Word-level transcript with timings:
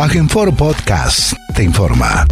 Agenfor 0.00 0.54
Podcast 0.54 1.32
te 1.56 1.64
informa. 1.64 2.24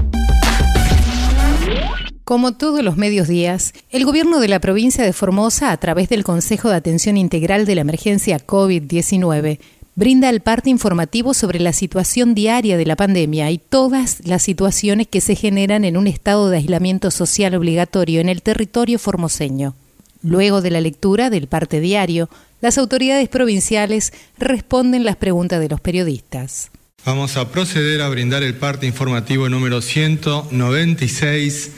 Como 2.22 2.52
todos 2.52 2.80
los 2.84 2.96
medios 2.96 3.26
días, 3.26 3.72
el 3.90 4.04
gobierno 4.04 4.38
de 4.38 4.46
la 4.46 4.60
provincia 4.60 5.02
de 5.02 5.12
Formosa, 5.12 5.72
a 5.72 5.76
través 5.76 6.08
del 6.08 6.22
Consejo 6.22 6.68
de 6.68 6.76
Atención 6.76 7.16
Integral 7.16 7.66
de 7.66 7.74
la 7.74 7.80
Emergencia 7.80 8.38
COVID-19, 8.38 9.58
brinda 9.96 10.30
el 10.30 10.42
parte 10.42 10.70
informativo 10.70 11.34
sobre 11.34 11.58
la 11.58 11.72
situación 11.72 12.36
diaria 12.36 12.76
de 12.76 12.86
la 12.86 12.94
pandemia 12.94 13.50
y 13.50 13.58
todas 13.58 14.24
las 14.24 14.44
situaciones 14.44 15.08
que 15.08 15.20
se 15.20 15.34
generan 15.34 15.84
en 15.84 15.96
un 15.96 16.06
estado 16.06 16.48
de 16.50 16.58
aislamiento 16.58 17.10
social 17.10 17.56
obligatorio 17.56 18.20
en 18.20 18.28
el 18.28 18.42
territorio 18.42 19.00
formoseño. 19.00 19.74
Luego 20.22 20.62
de 20.62 20.70
la 20.70 20.80
lectura 20.80 21.30
del 21.30 21.48
parte 21.48 21.80
diario, 21.80 22.30
las 22.60 22.78
autoridades 22.78 23.28
provinciales 23.28 24.12
responden 24.38 25.04
las 25.04 25.16
preguntas 25.16 25.58
de 25.58 25.68
los 25.68 25.80
periodistas. 25.80 26.70
Vamos 27.06 27.36
a 27.36 27.52
proceder 27.52 28.02
a 28.02 28.08
brindar 28.08 28.42
el 28.42 28.56
parte 28.56 28.84
informativo 28.84 29.48
número 29.48 29.80
196 29.80 31.70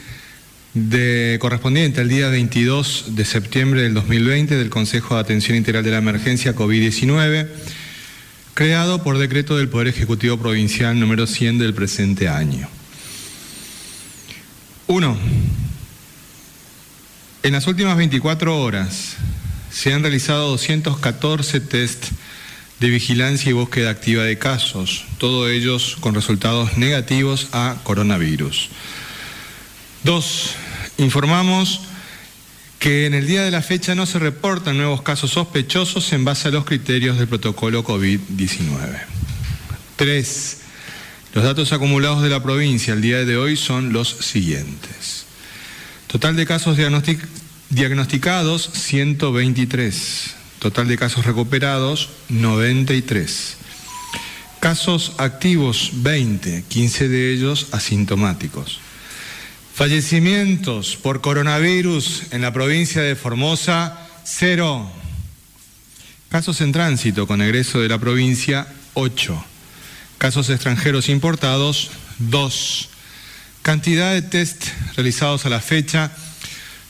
de, 0.72 1.36
correspondiente 1.38 2.00
al 2.00 2.08
día 2.08 2.28
22 2.28 3.14
de 3.14 3.26
septiembre 3.26 3.82
del 3.82 3.92
2020 3.92 4.56
del 4.56 4.70
Consejo 4.70 5.16
de 5.16 5.20
Atención 5.20 5.58
Integral 5.58 5.84
de 5.84 5.90
la 5.90 5.98
Emergencia 5.98 6.56
COVID-19, 6.56 7.46
creado 8.54 9.02
por 9.02 9.18
decreto 9.18 9.58
del 9.58 9.68
Poder 9.68 9.88
Ejecutivo 9.88 10.38
Provincial 10.38 10.98
número 10.98 11.26
100 11.26 11.58
del 11.58 11.74
presente 11.74 12.26
año. 12.26 12.66
1. 14.86 15.18
En 17.42 17.52
las 17.52 17.66
últimas 17.66 17.98
24 17.98 18.62
horas 18.62 19.16
se 19.70 19.92
han 19.92 20.00
realizado 20.00 20.48
214 20.48 21.60
test 21.60 22.12
de 22.80 22.90
vigilancia 22.90 23.50
y 23.50 23.54
búsqueda 23.54 23.90
activa 23.90 24.22
de 24.22 24.38
casos, 24.38 25.04
todos 25.18 25.50
ellos 25.50 25.96
con 26.00 26.14
resultados 26.14 26.76
negativos 26.76 27.48
a 27.52 27.76
coronavirus. 27.82 28.68
Dos, 30.04 30.54
informamos 30.98 31.80
que 32.78 33.06
en 33.06 33.14
el 33.14 33.26
día 33.26 33.42
de 33.42 33.50
la 33.50 33.62
fecha 33.62 33.96
no 33.96 34.06
se 34.06 34.20
reportan 34.20 34.76
nuevos 34.76 35.02
casos 35.02 35.32
sospechosos 35.32 36.12
en 36.12 36.24
base 36.24 36.48
a 36.48 36.50
los 36.52 36.64
criterios 36.64 37.18
del 37.18 37.26
protocolo 37.26 37.84
COVID-19. 37.84 39.00
Tres, 39.96 40.58
los 41.34 41.42
datos 41.42 41.72
acumulados 41.72 42.22
de 42.22 42.28
la 42.28 42.42
provincia 42.42 42.92
al 42.92 43.02
día 43.02 43.24
de 43.24 43.36
hoy 43.36 43.56
son 43.56 43.92
los 43.92 44.08
siguientes. 44.08 45.24
Total 46.06 46.36
de 46.36 46.46
casos 46.46 46.78
diagnosticados, 47.68 48.70
123. 48.72 50.37
Total 50.58 50.88
de 50.88 50.98
casos 50.98 51.24
recuperados, 51.24 52.10
93. 52.28 53.56
Casos 54.60 55.12
activos, 55.18 55.90
20, 55.94 56.64
15 56.68 57.08
de 57.08 57.32
ellos 57.32 57.68
asintomáticos. 57.70 58.80
Fallecimientos 59.74 60.96
por 60.96 61.20
coronavirus 61.20 62.24
en 62.32 62.42
la 62.42 62.52
provincia 62.52 63.02
de 63.02 63.14
Formosa, 63.14 64.08
0. 64.24 64.90
Casos 66.28 66.60
en 66.60 66.72
tránsito 66.72 67.28
con 67.28 67.40
egreso 67.40 67.80
de 67.80 67.88
la 67.88 67.98
provincia, 67.98 68.66
8. 68.94 69.44
Casos 70.18 70.50
extranjeros 70.50 71.08
importados, 71.08 71.92
2. 72.18 72.88
Cantidad 73.62 74.12
de 74.12 74.22
test 74.22 74.64
realizados 74.96 75.46
a 75.46 75.50
la 75.50 75.60
fecha, 75.60 76.10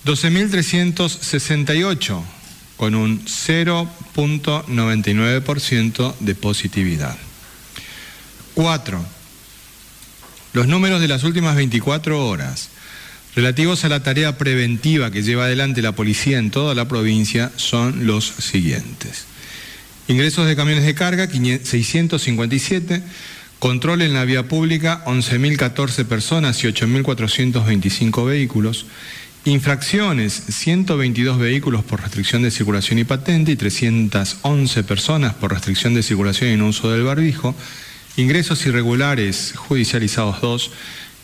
12.368, 0.06 2.22
con 2.78 2.94
un 2.94 3.22
0.99% 3.26 6.14
de 6.20 6.34
positividad. 6.34 7.18
4. 8.54 9.04
Los 10.54 10.66
números 10.66 11.02
de 11.02 11.08
las 11.08 11.24
últimas 11.24 11.56
24 11.56 12.26
horas 12.26 12.70
relativos 13.36 13.84
a 13.84 13.90
la 13.90 14.02
tarea 14.02 14.38
preventiva 14.38 15.10
que 15.10 15.22
lleva 15.22 15.44
adelante 15.44 15.82
la 15.82 15.92
policía 15.92 16.38
en 16.38 16.50
toda 16.50 16.74
la 16.74 16.88
provincia 16.88 17.52
son 17.56 18.06
los 18.06 18.24
siguientes. 18.24 19.26
Ingresos 20.08 20.46
de 20.46 20.56
camiones 20.56 20.86
de 20.86 20.94
carga, 20.94 21.28
657 21.28 23.02
Control 23.58 24.02
en 24.02 24.14
la 24.14 24.24
vía 24.24 24.46
pública, 24.46 25.02
11.014 25.06 26.04
personas 26.04 26.62
y 26.62 26.68
8.425 26.68 28.24
vehículos. 28.24 28.86
Infracciones, 29.44 30.42
122 30.48 31.38
vehículos 31.38 31.84
por 31.84 32.02
restricción 32.02 32.42
de 32.42 32.50
circulación 32.50 32.98
y 32.98 33.04
patente 33.04 33.52
y 33.52 33.56
311 33.56 34.84
personas 34.84 35.34
por 35.34 35.52
restricción 35.52 35.94
de 35.94 36.02
circulación 36.02 36.50
y 36.50 36.56
no 36.56 36.68
uso 36.68 36.90
del 36.90 37.04
barbijo. 37.04 37.54
Ingresos 38.16 38.66
irregulares 38.66 39.54
judicializados 39.56 40.40
2. 40.40 40.70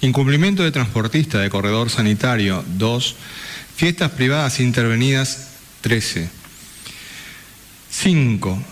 Incumplimiento 0.03 0.63
de 0.63 0.71
transportista 0.71 1.39
de 1.41 1.51
corredor 1.51 1.91
sanitario 1.91 2.65
2. 2.79 3.17
Fiestas 3.77 4.13
privadas 4.13 4.61
intervenidas 4.61 5.51
13. 5.83 6.29
5. 7.91 8.65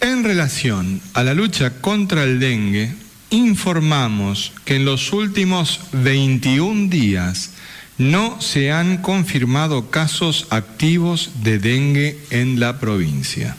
En 0.00 0.24
relación 0.24 1.00
a 1.14 1.24
la 1.24 1.34
lucha 1.34 1.80
contra 1.80 2.24
el 2.24 2.40
dengue, 2.40 2.92
informamos 3.30 4.52
que 4.64 4.76
en 4.76 4.84
los 4.84 5.12
últimos 5.12 5.80
21 5.92 6.88
días 6.88 7.50
no 7.98 8.40
se 8.40 8.70
han 8.70 8.98
confirmado 8.98 9.90
casos 9.90 10.46
activos 10.50 11.30
de 11.42 11.58
dengue 11.58 12.18
en 12.30 12.60
la 12.60 12.78
provincia. 12.78 13.56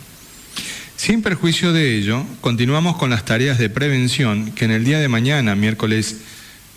Sin 0.95 1.21
perjuicio 1.21 1.71
de 1.71 1.95
ello, 1.95 2.25
continuamos 2.41 2.97
con 2.97 3.09
las 3.09 3.25
tareas 3.25 3.57
de 3.57 3.69
prevención 3.69 4.51
que 4.51 4.65
en 4.65 4.71
el 4.71 4.83
día 4.83 4.99
de 4.99 5.07
mañana, 5.07 5.55
miércoles 5.55 6.17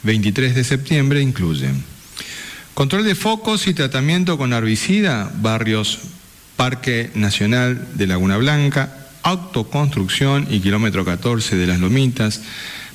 23 0.03 0.55
de 0.55 0.65
septiembre, 0.65 1.23
incluyen 1.23 1.83
control 2.75 3.05
de 3.05 3.15
focos 3.15 3.67
y 3.67 3.75
tratamiento 3.75 4.39
con 4.39 4.53
herbicida, 4.53 5.33
barrios 5.41 5.99
Parque 6.56 7.11
Nacional 7.15 7.89
de 7.94 8.06
Laguna 8.06 8.37
Blanca, 8.37 9.09
autoconstrucción 9.23 10.47
y 10.50 10.61
kilómetro 10.61 11.05
14 11.05 11.56
de 11.56 11.67
las 11.67 11.81
Lomitas, 11.81 12.43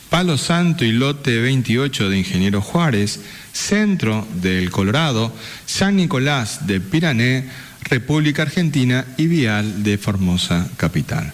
Palo 0.09 0.37
Santo 0.37 0.85
y 0.85 0.93
Lote 0.93 1.39
28 1.39 2.09
de 2.09 2.17
Ingeniero 2.17 2.61
Juárez, 2.61 3.19
Centro 3.51 4.25
del 4.35 4.71
Colorado, 4.71 5.33
San 5.65 5.97
Nicolás 5.97 6.65
de 6.65 6.79
Pirané, 6.79 7.49
República 7.83 8.43
Argentina 8.43 9.05
y 9.17 9.27
Vial 9.27 9.83
de 9.83 9.97
Formosa 9.97 10.69
Capital. 10.77 11.33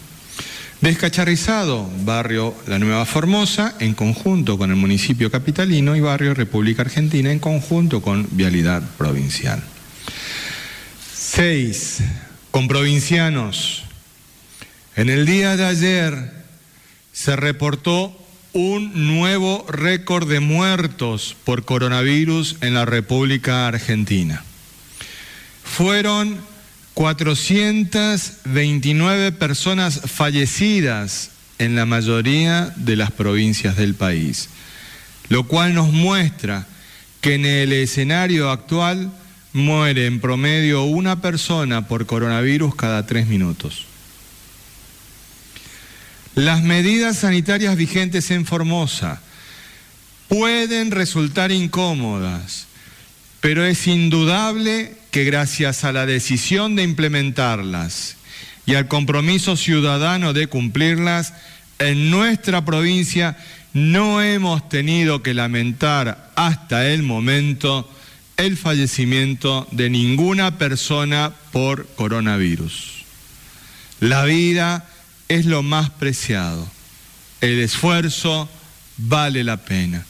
Descacharrizado, 0.81 1.89
barrio 2.03 2.53
La 2.67 2.79
Nueva 2.79 3.05
Formosa, 3.05 3.75
en 3.79 3.93
conjunto 3.93 4.57
con 4.57 4.69
el 4.69 4.75
municipio 4.75 5.31
capitalino 5.31 5.95
y 5.95 6.01
barrio 6.01 6.33
República 6.33 6.81
Argentina, 6.81 7.31
en 7.31 7.39
conjunto 7.39 8.01
con 8.01 8.27
Vialidad 8.31 8.83
Provincial. 8.97 9.63
6. 11.13 11.99
Con 12.51 12.67
provincianos. 12.67 13.83
En 14.95 15.09
el 15.09 15.25
día 15.25 15.55
de 15.55 15.65
ayer 15.65 16.33
se 17.13 17.35
reportó 17.35 18.22
un 18.53 19.07
nuevo 19.07 19.65
récord 19.67 20.29
de 20.29 20.39
muertos 20.39 21.35
por 21.43 21.65
coronavirus 21.65 22.57
en 22.61 22.75
la 22.75 22.85
República 22.85 23.67
Argentina. 23.67 24.43
Fueron 25.63 26.37
429 26.93 29.31
personas 29.31 30.01
fallecidas 30.05 31.31
en 31.57 31.75
la 31.75 31.85
mayoría 31.85 32.71
de 32.75 32.95
las 32.95 33.09
provincias 33.11 33.75
del 33.75 33.95
país, 33.95 34.49
lo 35.29 35.47
cual 35.47 35.73
nos 35.73 35.91
muestra 35.91 36.67
que 37.21 37.33
en 37.35 37.45
el 37.45 37.71
escenario 37.73 38.51
actual 38.51 39.11
muere 39.53 40.05
en 40.05 40.19
promedio 40.19 40.83
una 40.83 41.21
persona 41.21 41.87
por 41.87 42.05
coronavirus 42.05 42.75
cada 42.75 43.07
tres 43.07 43.25
minutos. 43.27 43.87
Las 46.35 46.63
medidas 46.63 47.17
sanitarias 47.17 47.75
vigentes 47.75 48.31
en 48.31 48.45
Formosa 48.45 49.21
pueden 50.27 50.89
resultar 50.89 51.51
incómodas, 51.51 52.65
pero 53.39 53.63
es 53.65 53.85
indudable 53.85 54.95
que 55.11 55.25
gracias 55.25 55.83
a 55.83 55.91
la 55.91 56.07
decisión 56.07 56.75
de 56.75 56.81
implementarlas 56.81 58.15
y 58.65 58.73
al 58.73 58.87
compromiso 58.87 59.55
ciudadano 59.55 60.33
de 60.33 60.47
cumplirlas, 60.47 61.33
en 61.77 62.09
nuestra 62.09 62.65
provincia 62.65 63.37
no 63.73 64.21
hemos 64.23 64.67
tenido 64.69 65.21
que 65.21 65.35
lamentar 65.35 66.31
hasta 66.35 66.89
el 66.89 67.03
momento 67.03 67.87
el 68.37 68.57
fallecimiento 68.57 69.67
de 69.71 69.91
ninguna 69.91 70.57
persona 70.57 71.31
por 71.51 71.85
coronavirus. 71.95 73.03
La 73.99 74.23
vida 74.23 74.87
es 75.33 75.45
lo 75.47 75.63
más 75.63 75.89
preciado. 75.89 76.67
El 77.41 77.59
esfuerzo 77.59 78.47
vale 78.97 79.43
la 79.43 79.57
pena. 79.57 80.05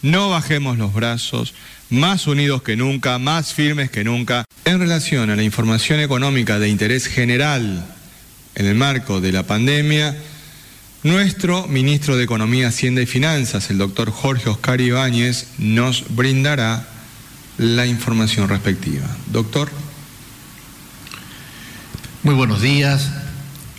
No 0.00 0.30
bajemos 0.30 0.78
los 0.78 0.94
brazos, 0.94 1.54
más 1.90 2.28
unidos 2.28 2.62
que 2.62 2.76
nunca, 2.76 3.18
más 3.18 3.52
firmes 3.52 3.90
que 3.90 4.04
nunca, 4.04 4.44
en 4.64 4.78
relación 4.78 5.30
a 5.30 5.36
la 5.36 5.42
información 5.42 5.98
económica 5.98 6.60
de 6.60 6.68
interés 6.68 7.06
general 7.06 7.84
en 8.54 8.66
el 8.66 8.76
marco 8.76 9.20
de 9.20 9.32
la 9.32 9.42
pandemia, 9.42 10.16
Nuestro 11.04 11.68
ministro 11.68 12.16
de 12.16 12.24
Economía, 12.24 12.68
Hacienda 12.68 13.00
y 13.00 13.06
Finanzas, 13.06 13.70
el 13.70 13.78
doctor 13.78 14.10
Jorge 14.10 14.50
Oscar 14.50 14.80
Ibáñez, 14.80 15.46
nos 15.56 16.04
brindará 16.16 16.88
la 17.56 17.86
información 17.86 18.48
respectiva. 18.48 19.06
Doctor. 19.30 19.70
Muy 22.24 22.34
buenos 22.34 22.60
días 22.60 23.12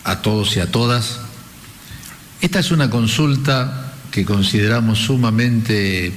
a 0.04 0.22
todos 0.22 0.56
y 0.56 0.60
a 0.60 0.72
todas. 0.72 1.20
Esta 2.42 2.60
es 2.60 2.72
una 2.72 2.90
consulta 2.90 3.94
que 4.12 4.26
consideramos 4.26 5.00
sumamente 5.00 6.12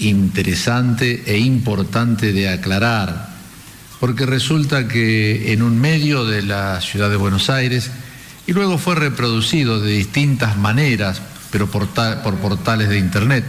interesante 0.00 1.22
e 1.26 1.38
importante 1.38 2.32
de 2.32 2.48
aclarar, 2.48 3.30
porque 4.00 4.26
resulta 4.26 4.88
que 4.88 5.52
en 5.52 5.62
un 5.62 5.78
medio 5.78 6.24
de 6.24 6.42
la 6.42 6.80
ciudad 6.80 7.10
de 7.10 7.16
Buenos 7.16 7.50
Aires, 7.50 7.90
y 8.46 8.52
luego 8.52 8.78
fue 8.78 8.94
reproducido 8.94 9.80
de 9.80 9.92
distintas 9.92 10.56
maneras, 10.56 11.20
pero 11.50 11.70
por, 11.70 11.88
portales 11.88 12.88
de 12.88 12.98
Internet, 12.98 13.44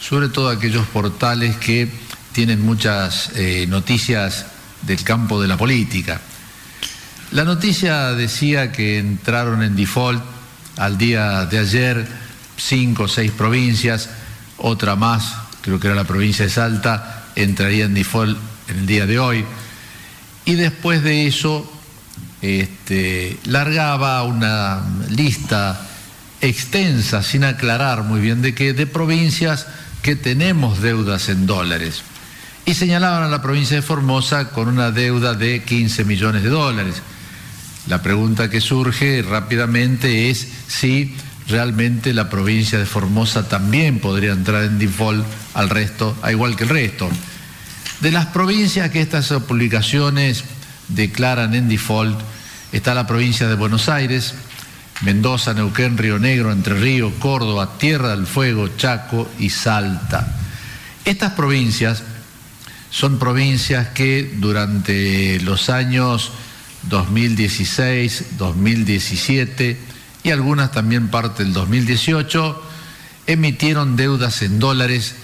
sobre 0.00 0.28
todo 0.28 0.48
aquellos 0.48 0.86
portales 0.88 1.56
que 1.56 1.88
tienen 2.32 2.60
muchas 2.60 3.30
eh, 3.36 3.66
noticias 3.68 4.46
del 4.82 5.02
campo 5.02 5.40
de 5.40 5.48
la 5.48 5.56
política. 5.56 6.20
La 7.34 7.42
noticia 7.42 8.12
decía 8.12 8.70
que 8.70 8.96
entraron 8.96 9.64
en 9.64 9.74
default 9.74 10.22
al 10.76 10.96
día 10.96 11.46
de 11.46 11.58
ayer 11.58 12.06
cinco 12.56 13.02
o 13.02 13.08
seis 13.08 13.32
provincias, 13.32 14.08
otra 14.56 14.94
más, 14.94 15.34
creo 15.60 15.80
que 15.80 15.88
era 15.88 15.96
la 15.96 16.04
provincia 16.04 16.44
de 16.44 16.50
Salta, 16.52 17.24
entraría 17.34 17.86
en 17.86 17.94
default 17.94 18.38
en 18.68 18.78
el 18.78 18.86
día 18.86 19.06
de 19.06 19.18
hoy. 19.18 19.44
Y 20.44 20.54
después 20.54 21.02
de 21.02 21.26
eso, 21.26 21.68
este, 22.40 23.36
largaba 23.46 24.22
una 24.22 24.84
lista 25.08 25.88
extensa, 26.40 27.24
sin 27.24 27.42
aclarar 27.42 28.04
muy 28.04 28.20
bien 28.20 28.42
de 28.42 28.54
qué, 28.54 28.74
de 28.74 28.86
provincias 28.86 29.66
que 30.02 30.14
tenemos 30.14 30.80
deudas 30.80 31.28
en 31.28 31.46
dólares. 31.46 32.02
Y 32.64 32.74
señalaban 32.74 33.24
a 33.24 33.28
la 33.28 33.42
provincia 33.42 33.74
de 33.74 33.82
Formosa 33.82 34.50
con 34.50 34.68
una 34.68 34.92
deuda 34.92 35.34
de 35.34 35.64
15 35.64 36.04
millones 36.04 36.44
de 36.44 36.50
dólares. 36.50 37.02
La 37.86 38.02
pregunta 38.02 38.48
que 38.48 38.60
surge 38.60 39.22
rápidamente 39.22 40.30
es 40.30 40.48
si 40.68 41.14
realmente 41.48 42.14
la 42.14 42.30
provincia 42.30 42.78
de 42.78 42.86
Formosa 42.86 43.48
también 43.48 43.98
podría 43.98 44.32
entrar 44.32 44.64
en 44.64 44.78
default 44.78 45.24
al 45.52 45.68
resto, 45.68 46.16
a 46.22 46.32
igual 46.32 46.56
que 46.56 46.64
el 46.64 46.70
resto. 46.70 47.10
De 48.00 48.10
las 48.10 48.26
provincias 48.26 48.90
que 48.90 49.02
estas 49.02 49.28
publicaciones 49.46 50.44
declaran 50.88 51.54
en 51.54 51.68
default, 51.68 52.18
está 52.72 52.94
la 52.94 53.06
provincia 53.06 53.48
de 53.48 53.54
Buenos 53.54 53.88
Aires, 53.88 54.34
Mendoza, 55.02 55.52
Neuquén, 55.52 55.98
Río 55.98 56.18
Negro, 56.18 56.52
Entre 56.52 56.74
Ríos, 56.74 57.12
Córdoba, 57.18 57.76
Tierra 57.78 58.10
del 58.10 58.26
Fuego, 58.26 58.68
Chaco 58.76 59.30
y 59.38 59.50
Salta. 59.50 60.26
Estas 61.04 61.32
provincias 61.32 62.02
son 62.90 63.18
provincias 63.18 63.88
que 63.88 64.34
durante 64.38 65.40
los 65.40 65.68
años 65.68 66.32
2016, 66.88 68.36
2017 68.38 69.78
y 70.22 70.30
algunas 70.30 70.72
también 70.72 71.08
parte 71.08 71.44
del 71.44 71.52
2018 71.52 72.62
emitieron 73.26 73.96
deudas 73.96 74.42
en 74.42 74.58
dólares 74.58 75.14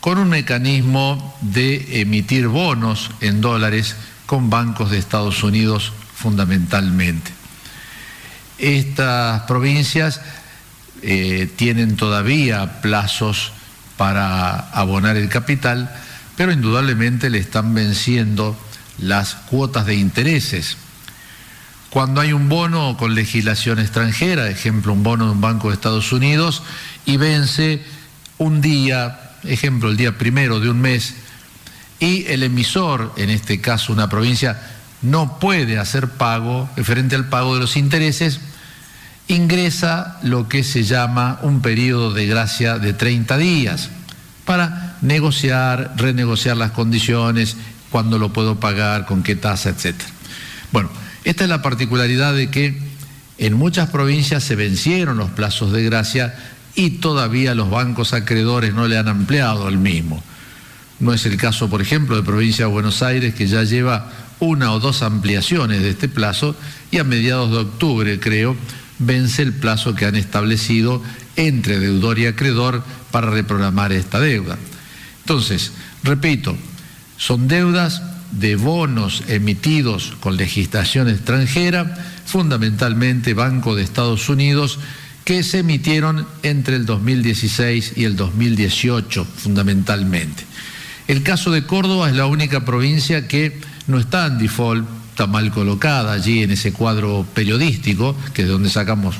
con 0.00 0.18
un 0.18 0.28
mecanismo 0.28 1.36
de 1.40 2.00
emitir 2.00 2.48
bonos 2.48 3.10
en 3.20 3.40
dólares 3.40 3.96
con 4.26 4.50
bancos 4.50 4.90
de 4.90 4.98
Estados 4.98 5.42
Unidos 5.42 5.92
fundamentalmente. 6.14 7.30
Estas 8.58 9.42
provincias 9.42 10.20
eh, 11.02 11.50
tienen 11.56 11.96
todavía 11.96 12.80
plazos 12.80 13.52
para 13.96 14.70
abonar 14.70 15.16
el 15.16 15.28
capital, 15.28 15.90
pero 16.36 16.52
indudablemente 16.52 17.30
le 17.30 17.38
están 17.38 17.74
venciendo 17.74 18.56
las 18.98 19.34
cuotas 19.34 19.86
de 19.86 19.96
intereses. 19.96 20.76
Cuando 21.94 22.20
hay 22.20 22.32
un 22.32 22.48
bono 22.48 22.96
con 22.96 23.14
legislación 23.14 23.78
extranjera, 23.78 24.50
ejemplo, 24.50 24.92
un 24.92 25.04
bono 25.04 25.26
de 25.26 25.30
un 25.30 25.40
banco 25.40 25.68
de 25.68 25.74
Estados 25.74 26.12
Unidos, 26.12 26.64
y 27.06 27.18
vence 27.18 27.84
un 28.36 28.60
día, 28.60 29.30
ejemplo, 29.44 29.90
el 29.90 29.96
día 29.96 30.18
primero 30.18 30.58
de 30.58 30.70
un 30.70 30.80
mes, 30.80 31.14
y 32.00 32.26
el 32.26 32.42
emisor, 32.42 33.12
en 33.16 33.30
este 33.30 33.60
caso 33.60 33.92
una 33.92 34.08
provincia, 34.08 34.60
no 35.02 35.38
puede 35.38 35.78
hacer 35.78 36.08
pago, 36.08 36.68
referente 36.76 37.14
al 37.14 37.28
pago 37.28 37.54
de 37.54 37.60
los 37.60 37.76
intereses, 37.76 38.40
ingresa 39.28 40.18
lo 40.24 40.48
que 40.48 40.64
se 40.64 40.82
llama 40.82 41.38
un 41.42 41.62
periodo 41.62 42.12
de 42.12 42.26
gracia 42.26 42.80
de 42.80 42.92
30 42.92 43.38
días 43.38 43.90
para 44.44 44.96
negociar, 45.00 45.94
renegociar 45.96 46.56
las 46.56 46.72
condiciones, 46.72 47.56
cuándo 47.92 48.18
lo 48.18 48.32
puedo 48.32 48.58
pagar, 48.58 49.06
con 49.06 49.22
qué 49.22 49.36
tasa, 49.36 49.70
etc. 49.70 49.94
Bueno, 50.72 50.90
esta 51.24 51.44
es 51.44 51.50
la 51.50 51.62
particularidad 51.62 52.34
de 52.34 52.50
que 52.50 52.78
en 53.38 53.54
muchas 53.54 53.90
provincias 53.90 54.44
se 54.44 54.56
vencieron 54.56 55.16
los 55.16 55.30
plazos 55.30 55.72
de 55.72 55.82
gracia 55.82 56.34
y 56.74 56.90
todavía 56.90 57.54
los 57.54 57.70
bancos 57.70 58.12
acreedores 58.12 58.74
no 58.74 58.86
le 58.86 58.98
han 58.98 59.08
ampliado 59.08 59.68
el 59.68 59.78
mismo. 59.78 60.22
No 61.00 61.12
es 61.12 61.26
el 61.26 61.36
caso, 61.36 61.68
por 61.68 61.82
ejemplo, 61.82 62.16
de 62.16 62.22
provincia 62.22 62.66
de 62.66 62.70
Buenos 62.70 63.02
Aires, 63.02 63.34
que 63.34 63.46
ya 63.46 63.64
lleva 63.64 64.10
una 64.38 64.72
o 64.72 64.80
dos 64.80 65.02
ampliaciones 65.02 65.82
de 65.82 65.90
este 65.90 66.08
plazo 66.08 66.56
y 66.90 66.98
a 66.98 67.04
mediados 67.04 67.50
de 67.50 67.58
octubre, 67.58 68.20
creo, 68.20 68.56
vence 68.98 69.42
el 69.42 69.52
plazo 69.52 69.94
que 69.94 70.06
han 70.06 70.16
establecido 70.16 71.02
entre 71.36 71.80
deudor 71.80 72.18
y 72.18 72.26
acreedor 72.26 72.82
para 73.10 73.30
reprogramar 73.30 73.92
esta 73.92 74.20
deuda. 74.20 74.56
Entonces, 75.20 75.72
repito, 76.02 76.56
son 77.16 77.48
deudas 77.48 78.02
de 78.38 78.56
bonos 78.56 79.22
emitidos 79.28 80.14
con 80.20 80.36
legislación 80.36 81.08
extranjera, 81.08 81.96
fundamentalmente 82.26 83.34
Banco 83.34 83.74
de 83.74 83.82
Estados 83.82 84.28
Unidos, 84.28 84.78
que 85.24 85.42
se 85.42 85.60
emitieron 85.60 86.26
entre 86.42 86.76
el 86.76 86.86
2016 86.86 87.94
y 87.96 88.04
el 88.04 88.16
2018, 88.16 89.24
fundamentalmente. 89.24 90.44
El 91.06 91.22
caso 91.22 91.50
de 91.50 91.64
Córdoba 91.64 92.08
es 92.08 92.16
la 92.16 92.26
única 92.26 92.64
provincia 92.64 93.28
que 93.28 93.60
no 93.86 93.98
está 93.98 94.26
en 94.26 94.38
default, 94.38 94.86
está 95.10 95.26
mal 95.26 95.50
colocada 95.50 96.12
allí 96.12 96.42
en 96.42 96.50
ese 96.50 96.72
cuadro 96.72 97.26
periodístico, 97.34 98.16
que 98.32 98.42
es 98.42 98.48
de 98.48 98.52
donde 98.52 98.70
sacamos 98.70 99.16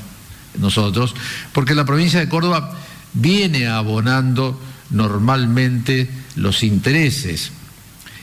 nosotros, 0.58 1.14
porque 1.52 1.74
la 1.74 1.84
provincia 1.84 2.20
de 2.20 2.28
Córdoba 2.28 2.76
viene 3.12 3.66
abonando 3.68 4.60
normalmente 4.90 6.08
los 6.36 6.62
intereses 6.62 7.52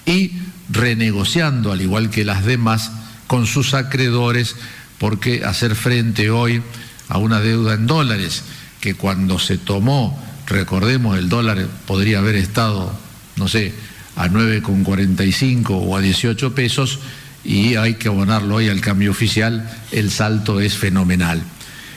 y 0.05 0.31
renegociando, 0.71 1.71
al 1.71 1.81
igual 1.81 2.09
que 2.09 2.25
las 2.25 2.45
demás, 2.45 2.91
con 3.27 3.45
sus 3.45 3.73
acreedores, 3.73 4.55
porque 4.97 5.43
hacer 5.43 5.75
frente 5.75 6.29
hoy 6.29 6.61
a 7.07 7.17
una 7.17 7.39
deuda 7.39 7.73
en 7.73 7.87
dólares, 7.87 8.43
que 8.79 8.95
cuando 8.95 9.39
se 9.39 9.57
tomó, 9.57 10.21
recordemos, 10.47 11.17
el 11.17 11.29
dólar 11.29 11.67
podría 11.85 12.19
haber 12.19 12.35
estado, 12.35 12.93
no 13.35 13.47
sé, 13.47 13.73
a 14.15 14.27
9,45 14.27 15.69
o 15.69 15.95
a 15.95 16.01
18 16.01 16.53
pesos, 16.55 16.99
y 17.43 17.75
hay 17.75 17.95
que 17.95 18.07
abonarlo 18.07 18.55
hoy 18.55 18.69
al 18.69 18.81
cambio 18.81 19.11
oficial, 19.11 19.69
el 19.91 20.11
salto 20.11 20.59
es 20.59 20.77
fenomenal. 20.77 21.41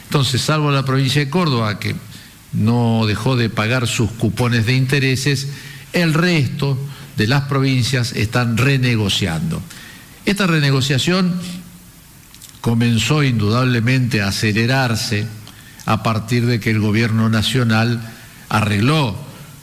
Entonces, 0.05 0.41
salvo 0.41 0.71
la 0.71 0.85
provincia 0.85 1.23
de 1.23 1.29
Córdoba, 1.29 1.79
que 1.79 1.95
no 2.53 3.05
dejó 3.05 3.35
de 3.35 3.49
pagar 3.49 3.87
sus 3.87 4.11
cupones 4.11 4.65
de 4.65 4.73
intereses, 4.73 5.49
el 5.93 6.13
resto 6.13 6.77
de 7.17 7.27
las 7.27 7.43
provincias 7.43 8.13
están 8.13 8.57
renegociando. 8.57 9.61
Esta 10.25 10.47
renegociación 10.47 11.39
comenzó 12.61 13.23
indudablemente 13.23 14.21
a 14.21 14.29
acelerarse 14.29 15.27
a 15.85 16.01
partir 16.03 16.45
de 16.45 16.59
que 16.59 16.71
el 16.71 16.79
gobierno 16.79 17.29
nacional 17.29 18.01
arregló 18.49 19.15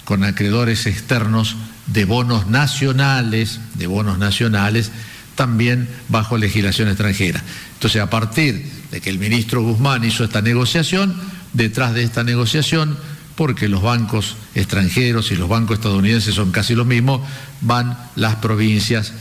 con 0.04 0.25
acreedores 0.25 0.87
externos 0.87 1.56
de 1.87 2.04
bonos 2.04 2.47
nacionales, 2.47 3.61
de 3.75 3.87
bonos 3.87 4.18
nacionales, 4.18 4.92
también 5.35 5.88
bajo 6.09 6.37
legislación 6.37 6.88
extranjera. 6.88 7.42
Entonces, 7.75 8.00
a 8.00 8.11
partir 8.11 8.71
de 8.90 9.00
que 9.00 9.11
el 9.11 9.18
ministro 9.18 9.62
Guzmán 9.62 10.04
hizo 10.04 10.25
esta 10.25 10.42
negociación, 10.42 11.14
detrás 11.52 11.94
de 11.94 12.04
esta 12.04 12.23
negociación 12.23 12.97
porque 13.37 13.69
los 13.69 13.83
bancos 13.83 14.37
extranjeros 14.55 15.31
y 15.31 15.37
los 15.37 15.49
bancos 15.49 15.79
estadounidenses 15.79 16.35
son 16.35 16.53
casi 16.53 16.75
lo 16.75 16.85
mismo, 16.85 17.27
van 17.61 17.97
las 18.17 18.37
provincias 18.37 19.12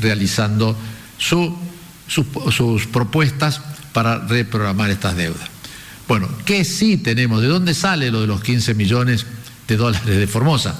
realizando 0.00 0.76
sus 1.18 2.86
propuestas 2.92 3.60
para 3.92 4.18
reprogramar 4.18 4.90
estas 4.90 5.16
deudas. 5.16 5.48
Bueno, 6.06 6.28
¿qué 6.44 6.64
sí 6.64 6.98
tenemos? 6.98 7.42
¿De 7.42 7.48
dónde 7.48 7.74
sale 7.74 8.10
lo 8.10 8.20
de 8.20 8.26
los 8.28 8.40
15 8.42 8.74
millones 8.74 9.26
de 9.66 9.76
dólares 9.76 10.06
de 10.06 10.26
Formosa? 10.26 10.78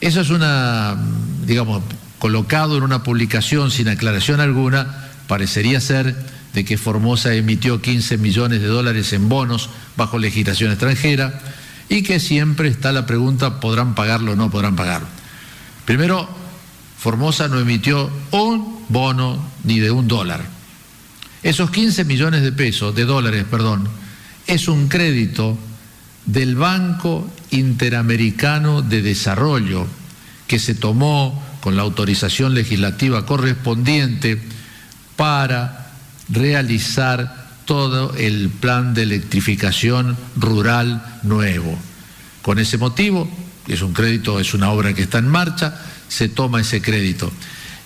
Eso 0.00 0.20
es 0.20 0.30
una, 0.30 0.96
digamos, 1.46 1.82
colocado 2.18 2.76
en 2.76 2.82
una 2.82 3.02
publicación 3.02 3.70
sin 3.70 3.88
aclaración 3.88 4.40
alguna, 4.40 5.08
parecería 5.28 5.80
ser 5.80 6.14
de 6.52 6.64
que 6.64 6.76
Formosa 6.76 7.34
emitió 7.34 7.80
15 7.80 8.18
millones 8.18 8.60
de 8.60 8.66
dólares 8.66 9.12
en 9.12 9.28
bonos 9.28 9.70
bajo 9.96 10.18
legislación 10.18 10.70
extranjera 10.70 11.40
y 11.88 12.02
que 12.02 12.20
siempre 12.20 12.68
está 12.68 12.92
la 12.92 13.06
pregunta, 13.06 13.60
¿podrán 13.60 13.94
pagarlo 13.94 14.32
o 14.32 14.36
no 14.36 14.50
podrán 14.50 14.76
pagarlo? 14.76 15.08
Primero, 15.84 16.28
Formosa 16.98 17.48
no 17.48 17.58
emitió 17.58 18.10
un 18.30 18.84
bono 18.88 19.44
ni 19.64 19.80
de 19.80 19.90
un 19.90 20.06
dólar. 20.06 20.40
Esos 21.42 21.70
15 21.70 22.04
millones 22.04 22.42
de 22.42 22.52
pesos, 22.52 22.94
de 22.94 23.04
dólares, 23.04 23.44
perdón, 23.50 23.88
es 24.46 24.68
un 24.68 24.88
crédito 24.88 25.58
del 26.24 26.54
Banco 26.54 27.28
Interamericano 27.50 28.82
de 28.82 29.02
Desarrollo 29.02 29.86
que 30.46 30.58
se 30.58 30.74
tomó 30.74 31.42
con 31.60 31.76
la 31.76 31.82
autorización 31.82 32.54
legislativa 32.54 33.26
correspondiente 33.26 34.40
para 35.16 35.92
realizar 36.28 37.41
todo 37.64 38.14
el 38.16 38.48
plan 38.48 38.94
de 38.94 39.02
electrificación 39.02 40.16
rural 40.36 41.20
nuevo. 41.22 41.78
Con 42.42 42.58
ese 42.58 42.78
motivo, 42.78 43.28
es 43.68 43.82
un 43.82 43.92
crédito, 43.92 44.40
es 44.40 44.54
una 44.54 44.70
obra 44.70 44.92
que 44.94 45.02
está 45.02 45.18
en 45.18 45.28
marcha, 45.28 45.78
se 46.08 46.28
toma 46.28 46.60
ese 46.60 46.82
crédito. 46.82 47.32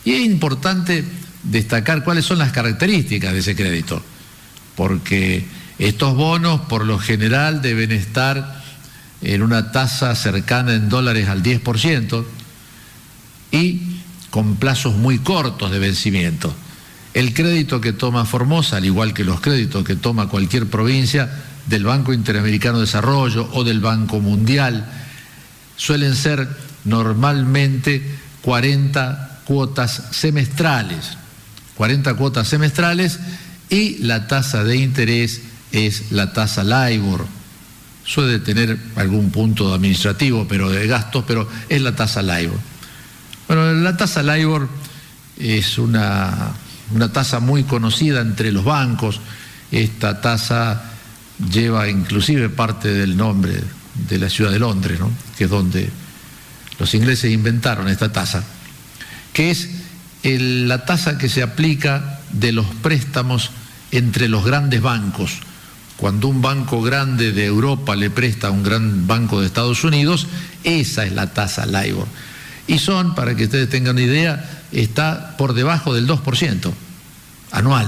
Y 0.05 0.13
es 0.13 0.25
importante 0.25 1.05
destacar 1.43 2.05
cuáles 2.05 2.25
son 2.25 2.39
las 2.39 2.53
características 2.53 3.33
de 3.33 3.39
ese 3.39 3.55
crédito, 3.55 4.03
porque 4.75 5.47
estos 5.79 6.15
bonos 6.15 6.63
por 6.63 6.85
lo 6.87 6.99
general 6.99 7.61
deben 7.61 7.93
estar 7.93 8.65
en 9.23 9.43
una 9.43 9.73
tasa 9.73 10.15
cercana 10.15 10.75
en 10.75 10.89
dólares 10.89 11.29
al 11.29 11.43
10% 11.43 12.25
y 13.53 13.81
con 14.31 14.57
plazos 14.57 14.95
muy 14.95 15.19
cortos 15.19 15.71
de 15.71 15.79
vencimiento. 15.79 16.55
El 17.17 17.33
crédito 17.33 17.81
que 17.81 17.95
toma 17.95 18.27
Formosa, 18.27 18.77
al 18.77 18.85
igual 18.85 19.15
que 19.15 19.25
los 19.25 19.41
créditos 19.41 19.83
que 19.85 19.97
toma 19.97 20.29
cualquier 20.29 20.67
provincia 20.67 21.33
del 21.65 21.83
Banco 21.83 22.13
Interamericano 22.13 22.77
de 22.77 22.85
Desarrollo 22.85 23.49
o 23.55 23.65
del 23.65 23.81
Banco 23.81 24.21
Mundial, 24.21 24.85
suelen 25.79 26.15
ser 26.15 26.47
normalmente 26.85 28.03
40 28.43 29.41
cuotas 29.47 30.09
semestrales. 30.11 31.17
40 31.77 32.13
cuotas 32.17 32.49
semestrales 32.49 33.19
y 33.71 33.97
la 34.05 34.27
tasa 34.27 34.63
de 34.63 34.77
interés 34.77 35.41
es 35.73 36.13
la 36.13 36.35
tasa 36.35 36.65
LIBOR. 36.65 37.25
Suele 38.05 38.41
tener 38.41 38.79
algún 38.95 39.31
punto 39.31 39.73
administrativo 39.73 40.47
pero 40.47 40.69
de 40.69 40.87
gastos, 40.87 41.25
pero 41.27 41.49
es 41.71 41.81
la 41.81 41.97
tasa 41.97 42.21
LIBOR. 42.21 42.61
Bueno, 43.49 43.73
la 43.73 43.97
tasa 43.97 44.23
LIBOR 44.23 44.69
es 45.39 45.79
una 45.79 46.53
una 46.95 47.13
tasa 47.13 47.41
muy 47.41 47.65
conocida 47.65 48.21
entre 48.21 48.53
los 48.53 48.65
bancos. 48.65 49.21
Esta 49.71 50.21
tasa 50.21 50.93
lleva 51.51 51.89
inclusive 51.89 52.49
parte 52.49 52.93
del 52.93 53.17
nombre 53.17 53.63
de 54.09 54.19
la 54.19 54.31
ciudad 54.31 54.53
de 54.53 54.59
Londres, 54.59 54.99
que 55.37 55.45
es 55.45 55.51
donde 55.51 55.91
los 56.79 56.95
ingleses 56.95 57.33
inventaron 57.33 57.89
esta 57.89 58.13
tasa, 58.13 58.45
que 59.33 59.51
es 59.51 59.69
la 60.23 60.85
tasa 60.85 61.19
que 61.19 61.29
se 61.29 61.43
aplica 61.43 62.21
de 62.33 62.53
los 62.53 62.67
préstamos 62.67 63.51
entre 63.91 64.29
los 64.29 64.45
grandes 64.45 64.83
bancos. 64.83 65.39
Cuando 65.97 66.29
un 66.29 66.43
banco 66.43 66.83
grande 66.83 67.33
de 67.33 67.47
Europa 67.47 67.97
le 67.97 68.11
presta 68.11 68.49
a 68.49 68.51
un 68.51 68.63
gran 68.63 69.07
banco 69.07 69.41
de 69.41 69.47
Estados 69.47 69.83
Unidos, 69.85 70.27
esa 70.63 71.07
es 71.07 71.13
la 71.13 71.33
tasa 71.33 71.65
LIBOR. 71.65 72.07
Y 72.67 72.79
son, 72.79 73.15
para 73.15 73.35
que 73.37 73.45
ustedes 73.45 73.69
tengan 73.69 73.97
una 73.97 74.05
idea, 74.05 74.65
está 74.73 75.37
por 75.37 75.55
debajo 75.55 75.95
del 75.95 76.07
2% 76.07 76.73
anual. 77.53 77.87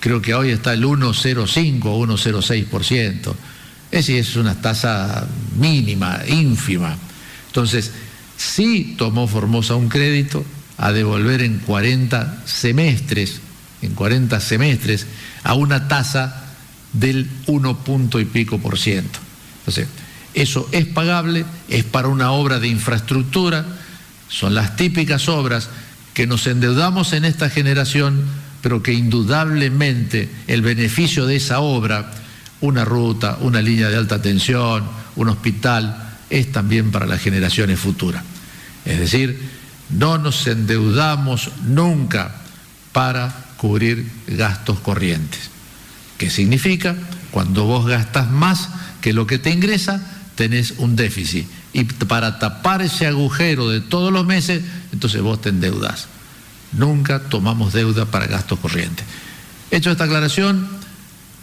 Creo 0.00 0.20
que 0.20 0.34
hoy 0.34 0.50
está 0.50 0.72
el 0.74 0.84
1,05 0.84 1.84
o 1.84 2.06
1,06%. 2.06 3.34
Es 3.90 4.06
decir, 4.06 4.16
es 4.16 4.36
una 4.36 4.60
tasa 4.60 5.26
mínima, 5.56 6.20
ínfima. 6.26 6.96
Entonces, 7.46 7.92
sí 8.36 8.96
tomó 8.98 9.28
Formosa 9.28 9.76
un 9.76 9.88
crédito 9.88 10.44
a 10.76 10.92
devolver 10.92 11.42
en 11.42 11.60
40 11.60 12.42
semestres, 12.44 13.40
en 13.82 13.94
40 13.94 14.40
semestres, 14.40 15.06
a 15.44 15.54
una 15.54 15.86
tasa 15.86 16.44
del 16.92 17.30
1 17.46 17.84
punto 17.84 18.18
y 18.18 18.24
pico 18.24 18.58
por 18.58 18.78
ciento. 18.78 19.20
Entonces, 19.60 19.88
eso 20.34 20.68
es 20.72 20.86
pagable, 20.86 21.44
es 21.68 21.84
para 21.84 22.08
una 22.08 22.32
obra 22.32 22.58
de 22.58 22.68
infraestructura, 22.68 23.64
son 24.28 24.54
las 24.54 24.76
típicas 24.76 25.28
obras 25.28 25.68
que 26.12 26.26
nos 26.26 26.46
endeudamos 26.46 27.12
en 27.12 27.24
esta 27.24 27.50
generación, 27.50 28.24
pero 28.62 28.82
que 28.82 28.92
indudablemente 28.92 30.28
el 30.46 30.62
beneficio 30.62 31.26
de 31.26 31.36
esa 31.36 31.60
obra, 31.60 32.10
una 32.60 32.84
ruta, 32.84 33.38
una 33.40 33.60
línea 33.60 33.88
de 33.88 33.96
alta 33.96 34.22
tensión, 34.22 34.84
un 35.16 35.28
hospital, 35.28 36.16
es 36.30 36.50
también 36.50 36.90
para 36.90 37.06
las 37.06 37.20
generaciones 37.20 37.78
futuras. 37.78 38.24
Es 38.84 38.98
decir, 38.98 39.38
no 39.90 40.18
nos 40.18 40.46
endeudamos 40.46 41.50
nunca 41.66 42.36
para 42.92 43.34
cubrir 43.56 44.10
gastos 44.26 44.80
corrientes. 44.80 45.50
¿Qué 46.18 46.30
significa? 46.30 46.96
Cuando 47.30 47.64
vos 47.64 47.86
gastas 47.86 48.30
más 48.30 48.68
que 49.00 49.12
lo 49.12 49.26
que 49.26 49.38
te 49.38 49.50
ingresa, 49.50 50.13
tenés 50.34 50.74
un 50.78 50.96
déficit. 50.96 51.46
Y 51.72 51.84
para 51.84 52.38
tapar 52.38 52.82
ese 52.82 53.06
agujero 53.06 53.68
de 53.68 53.80
todos 53.80 54.12
los 54.12 54.26
meses, 54.26 54.62
entonces 54.92 55.20
vos 55.22 55.40
te 55.40 55.48
endeudas. 55.48 56.06
Nunca 56.72 57.20
tomamos 57.20 57.72
deuda 57.72 58.06
para 58.06 58.26
gastos 58.26 58.58
corrientes. 58.58 59.04
Hecho 59.70 59.90
esta 59.90 60.04
aclaración, 60.04 60.68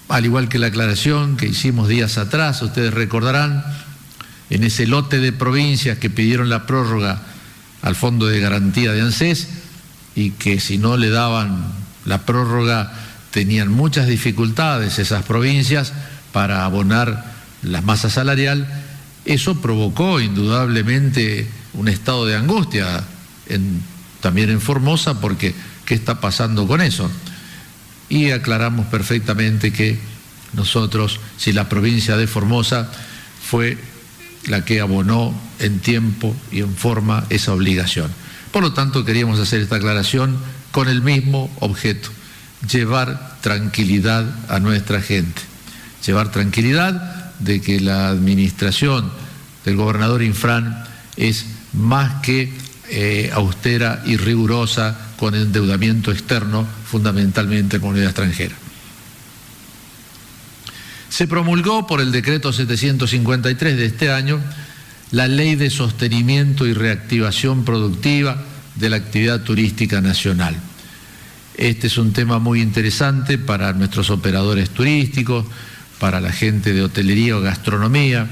al 0.09 0.25
igual 0.25 0.49
que 0.49 0.59
la 0.59 0.67
aclaración 0.67 1.37
que 1.37 1.47
hicimos 1.47 1.87
días 1.87 2.17
atrás, 2.17 2.61
ustedes 2.61 2.93
recordarán, 2.93 3.63
en 4.49 4.65
ese 4.65 4.85
lote 4.85 5.19
de 5.19 5.31
provincias 5.31 5.97
que 5.97 6.09
pidieron 6.09 6.49
la 6.49 6.65
prórroga 6.67 7.21
al 7.81 7.95
Fondo 7.95 8.27
de 8.27 8.41
Garantía 8.41 8.91
de 8.91 9.01
ANSES 9.01 9.47
y 10.13 10.31
que 10.31 10.59
si 10.59 10.77
no 10.77 10.97
le 10.97 11.09
daban 11.09 11.71
la 12.05 12.25
prórroga 12.25 12.91
tenían 13.31 13.71
muchas 13.71 14.07
dificultades 14.07 14.99
esas 14.99 15.23
provincias 15.23 15.93
para 16.33 16.65
abonar 16.65 17.40
la 17.63 17.81
masa 17.81 18.09
salarial, 18.09 18.67
eso 19.25 19.61
provocó 19.61 20.19
indudablemente 20.19 21.47
un 21.73 21.87
estado 21.87 22.25
de 22.25 22.35
angustia 22.35 23.03
también 24.19 24.49
en 24.49 24.61
Formosa 24.61 25.19
porque 25.19 25.53
¿qué 25.85 25.93
está 25.93 26.19
pasando 26.19 26.67
con 26.67 26.81
eso? 26.81 27.09
Y 28.09 28.31
aclaramos 28.31 28.87
perfectamente 28.87 29.71
que 29.71 29.99
nosotros, 30.53 31.19
si 31.37 31.53
la 31.53 31.69
provincia 31.69 32.17
de 32.17 32.27
Formosa 32.27 32.89
fue 33.41 33.77
la 34.47 34.65
que 34.65 34.81
abonó 34.81 35.33
en 35.59 35.79
tiempo 35.79 36.35
y 36.51 36.59
en 36.59 36.75
forma 36.75 37.25
esa 37.29 37.53
obligación. 37.53 38.11
Por 38.51 38.63
lo 38.63 38.73
tanto, 38.73 39.05
queríamos 39.05 39.39
hacer 39.39 39.61
esta 39.61 39.77
aclaración 39.77 40.37
con 40.71 40.89
el 40.89 41.01
mismo 41.01 41.49
objeto, 41.59 42.09
llevar 42.69 43.37
tranquilidad 43.41 44.25
a 44.49 44.59
nuestra 44.59 45.01
gente, 45.01 45.41
llevar 46.05 46.31
tranquilidad 46.31 47.30
de 47.43 47.61
que 47.61 47.79
la 47.79 48.09
administración 48.09 49.11
del 49.65 49.75
gobernador 49.75 50.23
Infran 50.23 50.83
es 51.17 51.45
más 51.73 52.21
que 52.21 52.53
eh, 52.89 53.29
austera 53.33 54.01
y 54.05 54.17
rigurosa 54.17 54.97
con 55.17 55.35
endeudamiento 55.35 56.11
externo, 56.11 56.67
fundamentalmente 56.85 57.79
con 57.79 57.91
moneda 57.91 58.07
extranjera. 58.07 58.55
Se 61.09 61.27
promulgó 61.27 61.85
por 61.87 62.01
el 62.01 62.11
decreto 62.11 62.51
753 62.53 63.77
de 63.77 63.85
este 63.85 64.11
año 64.11 64.39
la 65.11 65.27
Ley 65.27 65.55
de 65.55 65.69
Sostenimiento 65.69 66.65
y 66.65 66.73
Reactivación 66.73 67.65
Productiva 67.65 68.41
de 68.75 68.89
la 68.89 68.95
Actividad 68.95 69.41
Turística 69.41 70.01
Nacional. 70.01 70.55
Este 71.55 71.87
es 71.87 71.97
un 71.97 72.13
tema 72.13 72.39
muy 72.39 72.61
interesante 72.61 73.37
para 73.37 73.73
nuestros 73.73 74.09
operadores 74.09 74.69
turísticos, 74.69 75.45
para 76.01 76.19
la 76.19 76.31
gente 76.31 76.73
de 76.73 76.81
hotelería 76.81 77.37
o 77.37 77.41
gastronomía. 77.41 78.25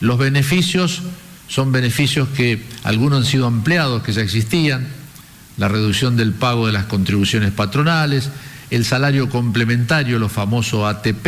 Los 0.00 0.18
beneficios 0.18 1.02
son 1.46 1.70
beneficios 1.70 2.28
que 2.30 2.64
algunos 2.82 3.20
han 3.20 3.30
sido 3.30 3.46
ampliados, 3.46 4.02
que 4.02 4.12
ya 4.12 4.22
existían, 4.22 4.88
la 5.56 5.68
reducción 5.68 6.16
del 6.16 6.32
pago 6.32 6.66
de 6.66 6.72
las 6.72 6.86
contribuciones 6.86 7.52
patronales, 7.52 8.28
el 8.70 8.84
salario 8.84 9.28
complementario, 9.28 10.18
lo 10.18 10.28
famoso 10.28 10.84
ATP, 10.84 11.24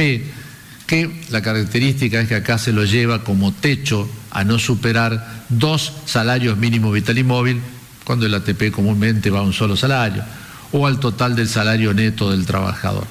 que 0.85 1.23
la 1.31 1.42
característica 1.42 2.21
es 2.21 2.26
que 2.26 2.35
acá 2.35 2.59
se 2.59 2.73
lo 2.73 2.85
lleva 2.85 3.23
como 3.23 3.52
techo 3.52 4.11
a 4.33 4.42
no 4.42 4.59
superar 4.59 5.45
dos 5.49 5.92
salarios 6.07 6.59
mínimos 6.59 6.92
vital 6.92 7.19
y 7.19 7.23
móvil, 7.23 7.61
cuando 8.02 8.26
el 8.26 8.35
ATP 8.35 8.73
comúnmente 8.73 9.31
va 9.31 9.38
a 9.38 9.42
un 9.42 9.52
solo 9.52 9.76
salario, 9.76 10.25
o 10.73 10.88
al 10.88 10.99
total 10.99 11.37
del 11.37 11.49
salario 11.49 11.95
neto 11.95 12.33
del 12.33 12.47
trabajador. 12.47 13.07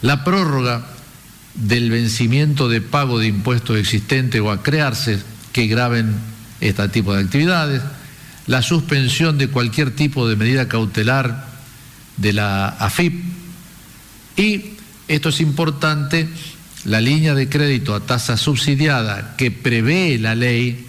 La 0.00 0.24
prórroga 0.24 0.93
del 1.54 1.90
vencimiento 1.90 2.68
de 2.68 2.80
pago 2.80 3.18
de 3.18 3.28
impuestos 3.28 3.78
existentes 3.78 4.40
o 4.40 4.50
a 4.50 4.62
crearse 4.62 5.20
que 5.52 5.66
graben 5.66 6.14
este 6.60 6.88
tipo 6.88 7.14
de 7.14 7.22
actividades, 7.22 7.82
la 8.46 8.62
suspensión 8.62 9.38
de 9.38 9.48
cualquier 9.48 9.92
tipo 9.92 10.28
de 10.28 10.36
medida 10.36 10.68
cautelar 10.68 11.48
de 12.16 12.32
la 12.32 12.68
AFIP 12.68 13.24
Y 14.36 14.74
esto 15.08 15.28
es 15.28 15.40
importante, 15.40 16.28
la 16.84 17.00
línea 17.00 17.34
de 17.34 17.48
crédito 17.48 17.94
a 17.94 18.00
tasa 18.00 18.36
subsidiada 18.36 19.36
que 19.36 19.50
prevé 19.50 20.18
la 20.18 20.34
ley 20.34 20.86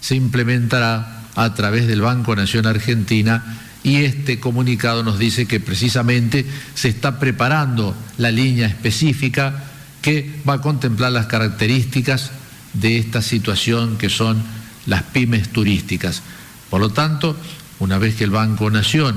se 0.00 0.14
implementará 0.14 1.22
a 1.34 1.54
través 1.54 1.86
del 1.86 2.02
Banco 2.02 2.36
Nación 2.36 2.66
Argentina 2.66 3.58
y 3.82 4.04
este 4.04 4.38
comunicado 4.38 5.02
nos 5.02 5.18
dice 5.18 5.46
que 5.46 5.60
precisamente 5.60 6.44
se 6.74 6.88
está 6.88 7.18
preparando 7.18 7.96
la 8.18 8.30
línea 8.30 8.66
específica 8.66 9.64
que 10.04 10.30
va 10.46 10.54
a 10.54 10.60
contemplar 10.60 11.12
las 11.12 11.24
características 11.28 12.30
de 12.74 12.98
esta 12.98 13.22
situación 13.22 13.96
que 13.96 14.10
son 14.10 14.42
las 14.84 15.02
pymes 15.02 15.48
turísticas. 15.48 16.20
Por 16.68 16.82
lo 16.82 16.90
tanto, 16.90 17.34
una 17.78 17.96
vez 17.96 18.14
que 18.14 18.24
el 18.24 18.30
Banco 18.30 18.70
Nación 18.70 19.16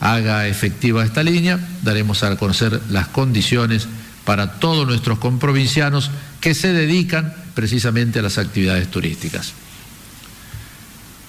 haga 0.00 0.48
efectiva 0.48 1.04
esta 1.04 1.22
línea, 1.22 1.60
daremos 1.82 2.22
a 2.22 2.34
conocer 2.36 2.80
las 2.88 3.08
condiciones 3.08 3.88
para 4.24 4.52
todos 4.52 4.86
nuestros 4.86 5.18
comprovincianos 5.18 6.10
que 6.40 6.54
se 6.54 6.72
dedican 6.72 7.34
precisamente 7.52 8.20
a 8.20 8.22
las 8.22 8.38
actividades 8.38 8.90
turísticas. 8.90 9.52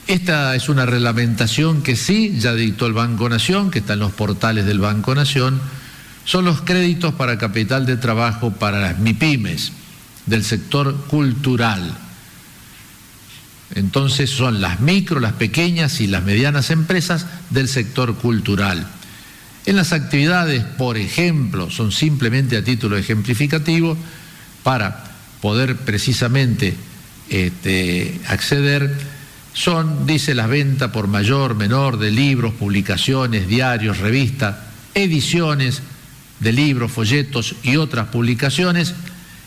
Esta 0.08 0.56
es 0.56 0.70
una 0.70 0.86
reglamentación 0.86 1.84
que 1.84 1.98
sí, 1.98 2.38
ya 2.40 2.54
dictó 2.54 2.88
el 2.88 2.94
Banco 2.94 3.28
Nación, 3.28 3.70
que 3.70 3.80
está 3.80 3.94
en 3.94 4.00
los 4.00 4.14
portales 4.14 4.66
del 4.66 4.80
Banco 4.80 5.14
Nación, 5.14 5.60
son 6.26 6.46
los 6.46 6.62
créditos 6.62 7.14
para 7.16 7.38
capital 7.38 7.86
de 7.86 7.98
trabajo 7.98 8.52
para 8.52 8.80
las 8.80 9.00
MIPIMES 9.00 9.72
del 10.26 10.44
sector 10.44 10.96
cultural. 11.08 11.98
Entonces 13.74 14.30
son 14.30 14.62
las 14.62 14.82
micro, 14.82 15.20
las 15.20 15.34
pequeñas 15.34 16.02
y 16.02 16.08
las 16.08 16.24
medianas 16.24 16.70
empresas 16.70 17.26
del 17.50 17.68
sector 17.68 18.16
cultural. 18.16 18.86
En 19.66 19.76
las 19.76 19.94
actividades, 19.94 20.64
por 20.64 20.98
ejemplo, 20.98 21.70
son 21.70 21.92
simplemente 21.92 22.58
a 22.58 22.64
título 22.64 22.98
ejemplificativo 22.98 23.96
para 24.64 25.04
poder 25.42 25.78
precisamente 25.78 26.76
este, 27.30 28.20
acceder 28.28 28.98
son, 29.54 30.06
dice, 30.06 30.34
las 30.34 30.48
ventas 30.48 30.92
por 30.92 31.08
mayor, 31.08 31.56
menor 31.56 31.98
de 31.98 32.12
libros, 32.12 32.54
publicaciones, 32.54 33.48
diarios, 33.48 34.00
revistas, 34.00 34.56
ediciones 34.94 35.82
de 36.42 36.52
libros, 36.52 36.92
folletos 36.92 37.56
y 37.64 37.78
otras 37.78 38.08
publicaciones, 38.08 38.94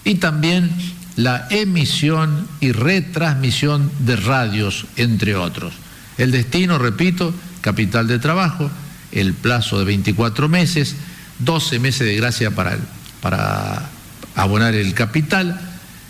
y 0.05 0.17
también 0.17 0.71
la 1.17 1.47
emisión 1.51 2.49
y 2.61 2.73
retransmisión 2.73 3.91
de 4.01 4.17
radios, 4.17 4.87
entre 4.97 5.37
otros. 5.37 5.75
El 6.19 6.31
destino, 6.31 6.79
repito, 6.79 7.35
capital 7.61 8.07
de 8.07 8.19
trabajo, 8.19 8.71
el 9.13 9.35
plazo 9.35 9.79
de 9.79 9.85
24 9.85 10.49
meses, 10.49 10.97
12 11.41 11.79
meses 11.79 12.07
de 12.07 12.17
gracia 12.17 12.51
para, 12.53 12.79
para 13.21 13.91
abonar 14.35 14.75
el 14.75 14.95
capital, 14.95 15.61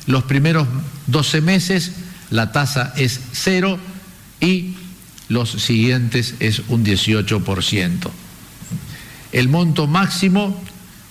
los 0.07 0.25
primeros 0.25 0.69
12 1.07 1.41
meses 1.41 1.93
la 2.31 2.53
tasa 2.53 2.93
es 2.97 3.21
cero 3.33 3.79
y 4.41 4.75
los 5.29 5.51
siguientes 5.51 6.35
es 6.41 6.63
un 6.69 6.85
18%. 6.85 8.11
El 9.33 9.49
monto 9.49 9.87
máximo 9.87 10.61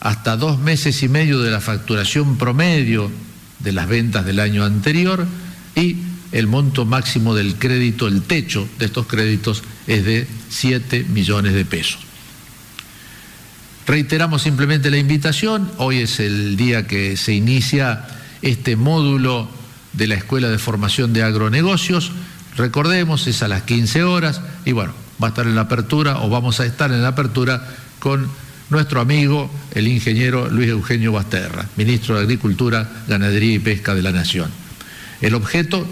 hasta 0.04 0.36
dos 0.36 0.60
meses 0.60 1.02
y 1.02 1.08
medio 1.08 1.40
de 1.40 1.50
la 1.50 1.62
facturación 1.62 2.38
promedio 2.38 3.10
de 3.60 3.72
las 3.72 3.88
ventas 3.88 4.26
del 4.26 4.42
año 4.42 4.66
anterior 4.66 5.26
y 5.76 5.96
el 6.34 6.46
monto 6.48 6.86
máximo 6.86 7.34
del 7.34 7.56
crédito, 7.56 8.08
el 8.08 8.22
techo 8.22 8.68
de 8.80 8.86
estos 8.86 9.08
créditos 9.08 9.64
es 9.88 10.04
de 10.04 10.28
7 10.50 11.06
millones 11.06 11.54
de 11.54 11.64
pesos. 11.64 12.00
Reiteramos 13.88 14.42
simplemente 14.42 14.92
la 14.92 14.98
invitación, 14.98 15.72
hoy 15.78 16.00
es 16.00 16.20
el 16.20 16.58
día 16.58 16.86
que 16.86 17.16
se 17.16 17.34
inicia 17.34 18.06
este 18.42 18.76
módulo 18.76 19.48
de 19.94 20.08
la 20.08 20.16
Escuela 20.16 20.50
de 20.50 20.58
Formación 20.58 21.14
de 21.14 21.24
Agronegocios. 21.24 22.12
Recordemos, 22.58 23.26
es 23.28 23.42
a 23.42 23.48
las 23.48 23.62
15 23.64 24.04
horas 24.04 24.42
y 24.66 24.74
bueno, 24.74 24.94
va 25.22 25.28
a 25.28 25.30
estar 25.30 25.48
en 25.48 25.56
la 25.56 25.62
apertura 25.62 26.20
o 26.20 26.30
vamos 26.30 26.60
a 26.60 26.66
estar 26.66 26.92
en 26.92 27.02
la 27.02 27.10
apertura 27.10 27.66
con 28.00 28.28
nuestro 28.70 29.02
amigo, 29.02 29.50
el 29.74 29.88
ingeniero 29.88 30.50
Luis 30.50 30.70
Eugenio 30.70 31.12
Basterra, 31.12 31.68
ministro 31.76 32.16
de 32.16 32.24
Agricultura, 32.24 32.90
Ganadería 33.08 33.56
y 33.56 33.60
Pesca 33.60 33.94
de 33.94 34.02
la 34.02 34.12
Nación. 34.12 34.50
El 35.22 35.36
objeto, 35.36 35.88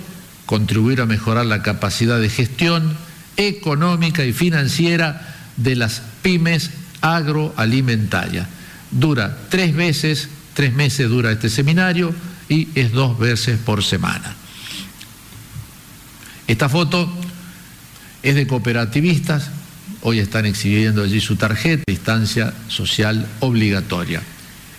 contribuir 0.46 1.02
a 1.02 1.06
mejorar 1.06 1.46
la 1.46 1.64
capacidad 1.64 2.20
de 2.20 2.30
gestión 2.30 2.98
económica 3.38 4.26
y 4.26 4.34
financiera 4.34 5.36
de 5.58 5.76
las 5.76 6.02
pymes 6.22 6.72
agroalimentarias. 7.02 8.48
Dura 8.92 9.38
tres 9.50 9.76
veces, 9.76 10.30
tres 10.54 10.74
meses 10.74 11.10
dura 11.10 11.32
este 11.32 11.50
seminario, 11.50 12.14
y 12.50 12.68
es 12.76 12.92
dos 12.92 13.18
veces 13.18 13.58
por 13.60 13.84
semana. 13.84 14.36
Esta 16.48 16.68
foto 16.68 17.10
es 18.24 18.36
de 18.36 18.46
cooperativistas, 18.46 19.50
hoy 20.02 20.20
están 20.20 20.46
exhibiendo 20.46 21.04
allí 21.04 21.22
su 21.22 21.36
tarjeta, 21.36 21.84
distancia 21.88 22.54
social 22.68 23.28
obligatoria. 23.40 24.22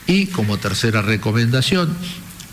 Y 0.07 0.27
como 0.27 0.59
tercera 0.59 1.03
recomendación, 1.03 1.97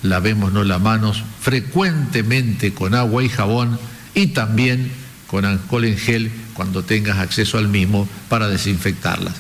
lavémonos 0.04 0.66
las 0.66 0.80
manos 0.80 1.24
frecuentemente 1.42 2.74
con 2.74 2.96
agua 2.96 3.24
y 3.24 3.30
jabón 3.30 3.80
y 4.14 4.28
también 4.28 4.92
con 5.28 5.46
alcohol 5.46 5.86
en 5.86 5.98
gel 5.98 6.32
cuando 6.54 6.84
tengas 6.84 7.18
acceso 7.20 7.58
al 7.58 7.68
mismo 7.68 8.08
para 8.30 8.48
desinfectarlas. 8.48 9.36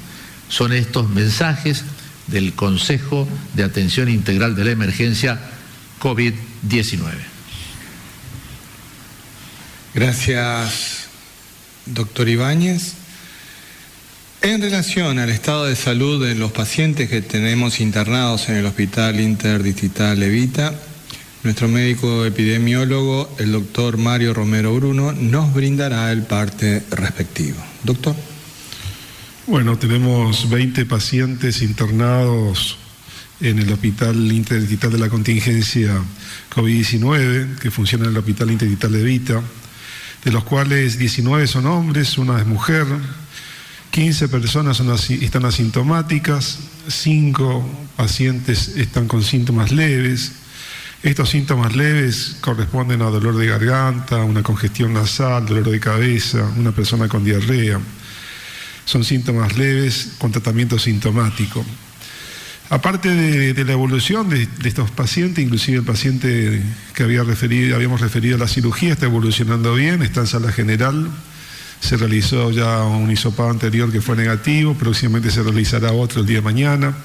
Son 0.49 0.73
estos 0.73 1.09
mensajes 1.09 1.83
del 2.27 2.53
Consejo 2.53 3.27
de 3.55 3.63
Atención 3.63 4.09
Integral 4.09 4.55
de 4.55 4.65
la 4.65 4.71
Emergencia 4.71 5.39
COVID-19. 5.99 6.99
Gracias, 9.93 11.07
doctor 11.85 12.29
Ibáñez. 12.29 12.98
En 14.41 14.61
relación 14.61 15.19
al 15.19 15.29
estado 15.31 15.65
de 15.65 15.75
salud 15.75 16.25
de 16.25 16.33
los 16.33 16.53
pacientes 16.53 17.09
que 17.09 17.21
tenemos 17.21 17.81
internados 17.81 18.47
en 18.47 18.55
el 18.55 18.65
Hospital 18.67 19.19
Interdistrital 19.19 20.17
Levita, 20.17 20.73
nuestro 21.43 21.67
médico 21.67 22.25
epidemiólogo, 22.25 23.29
el 23.37 23.51
doctor 23.51 23.97
Mario 23.97 24.33
Romero 24.33 24.73
Bruno, 24.73 25.11
nos 25.11 25.53
brindará 25.53 26.09
el 26.13 26.23
parte 26.23 26.81
respectivo. 26.89 27.57
Doctor. 27.83 28.15
Bueno, 29.45 29.77
tenemos 29.77 30.49
20 30.49 30.85
pacientes 30.85 31.61
internados 31.61 32.77
en 33.41 33.59
el 33.59 33.69
Hospital 33.73 34.31
Interdigital 34.31 34.93
de 34.93 34.99
la 34.99 35.09
Contingencia 35.09 36.01
COVID-19, 36.55 37.57
que 37.57 37.71
funciona 37.71 38.05
en 38.05 38.11
el 38.11 38.17
Hospital 38.17 38.51
Interdigital 38.51 38.93
de 38.93 39.03
Vita, 39.03 39.41
de 40.23 40.31
los 40.31 40.45
cuales 40.45 40.97
19 40.97 41.45
son 41.45 41.65
hombres, 41.65 42.17
una 42.17 42.39
es 42.39 42.45
mujer, 42.45 42.85
15 43.91 44.27
personas 44.27 44.79
están 45.09 45.45
asintomáticas, 45.45 46.59
5 46.87 47.89
pacientes 47.97 48.69
están 48.77 49.07
con 49.07 49.23
síntomas 49.23 49.71
leves. 49.71 50.33
Estos 51.01 51.29
síntomas 51.29 51.75
leves 51.75 52.37
corresponden 52.41 53.01
a 53.01 53.05
dolor 53.05 53.37
de 53.37 53.47
garganta, 53.47 54.17
una 54.23 54.43
congestión 54.43 54.93
nasal, 54.93 55.45
dolor 55.45 55.69
de 55.69 55.79
cabeza, 55.79 56.43
una 56.57 56.71
persona 56.71 57.07
con 57.07 57.23
diarrea. 57.23 57.79
Son 58.85 59.03
síntomas 59.03 59.57
leves 59.57 60.13
con 60.17 60.31
tratamiento 60.31 60.77
sintomático. 60.77 61.65
Aparte 62.69 63.09
de, 63.09 63.65
la 63.65 63.71
evolución 63.71 64.29
de, 64.29 64.47
estos 64.63 64.91
pacientes, 64.91 65.43
inclusive 65.43 65.79
el 65.79 65.83
paciente 65.83 66.61
que 66.93 67.03
había 67.03 67.23
referido, 67.23 67.75
habíamos 67.75 67.99
referido 67.99 68.35
a 68.35 68.39
la 68.39 68.47
cirugía 68.47 68.93
está 68.93 69.07
evolucionando 69.07 69.73
bien, 69.73 70.03
está 70.03 70.21
en 70.21 70.27
sala 70.27 70.51
general, 70.51 71.09
se 71.79 71.97
realizó 71.97 72.51
ya 72.51 72.83
un 72.83 73.09
hisopado 73.09 73.49
anterior 73.49 73.91
que 73.91 74.01
fue 74.01 74.15
negativo, 74.15 74.73
próximamente 74.75 75.31
se 75.31 75.43
realizará 75.43 75.91
otro 75.91 76.21
el 76.21 76.27
día 76.27 76.37
de 76.37 76.43
mañana, 76.43 76.95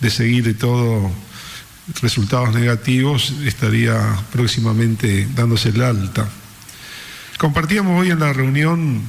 de 0.00 0.10
seguir 0.10 0.44
de 0.44 0.54
todo 0.54 1.10
resultados 2.00 2.54
negativos, 2.54 3.34
estaría 3.44 3.98
próximamente 4.30 5.28
dándose 5.34 5.70
el 5.70 5.82
alta. 5.82 6.28
Compartíamos 7.38 8.00
hoy 8.00 8.10
en 8.10 8.20
la 8.20 8.32
reunión 8.32 9.02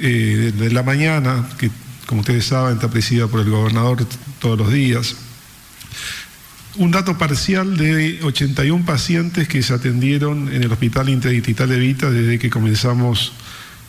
eh, 0.00 0.52
de 0.56 0.70
la 0.70 0.82
mañana, 0.82 1.48
que 1.58 1.70
como 2.06 2.20
ustedes 2.20 2.46
saben 2.46 2.74
está 2.74 2.90
presidida 2.90 3.26
por 3.26 3.40
el 3.40 3.50
gobernador 3.50 4.06
todos 4.38 4.58
los 4.58 4.72
días, 4.72 5.16
un 6.76 6.90
dato 6.90 7.18
parcial 7.18 7.76
de 7.76 8.20
81 8.22 8.84
pacientes 8.84 9.48
que 9.48 9.62
se 9.62 9.74
atendieron 9.74 10.52
en 10.52 10.62
el 10.62 10.72
Hospital 10.72 11.08
Interdistrital 11.08 11.68
de 11.68 11.78
Vita 11.78 12.10
desde 12.10 12.38
que 12.38 12.48
comenzamos 12.48 13.32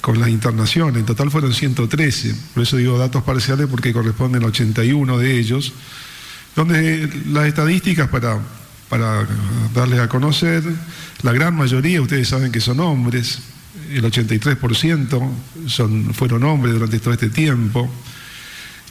con 0.03 0.19
la 0.19 0.29
internación. 0.29 0.97
En 0.97 1.05
total 1.05 1.31
fueron 1.31 1.53
113, 1.53 2.35
por 2.53 2.63
eso 2.63 2.75
digo 2.75 2.97
datos 2.97 3.23
parciales 3.23 3.67
porque 3.67 3.93
corresponden 3.93 4.43
a 4.43 4.47
81 4.47 5.17
de 5.17 5.39
ellos, 5.39 5.71
donde 6.57 7.09
las 7.29 7.47
estadísticas 7.47 8.09
para, 8.09 8.37
para 8.89 9.25
darles 9.73 10.01
a 10.01 10.09
conocer, 10.09 10.61
la 11.21 11.31
gran 11.31 11.55
mayoría, 11.55 12.01
ustedes 12.01 12.27
saben 12.27 12.51
que 12.51 12.59
son 12.59 12.81
hombres, 12.81 13.39
el 13.93 14.03
83% 14.03 15.31
son, 15.67 16.13
fueron 16.13 16.43
hombres 16.43 16.73
durante 16.73 16.99
todo 16.99 17.13
este 17.13 17.29
tiempo. 17.29 17.89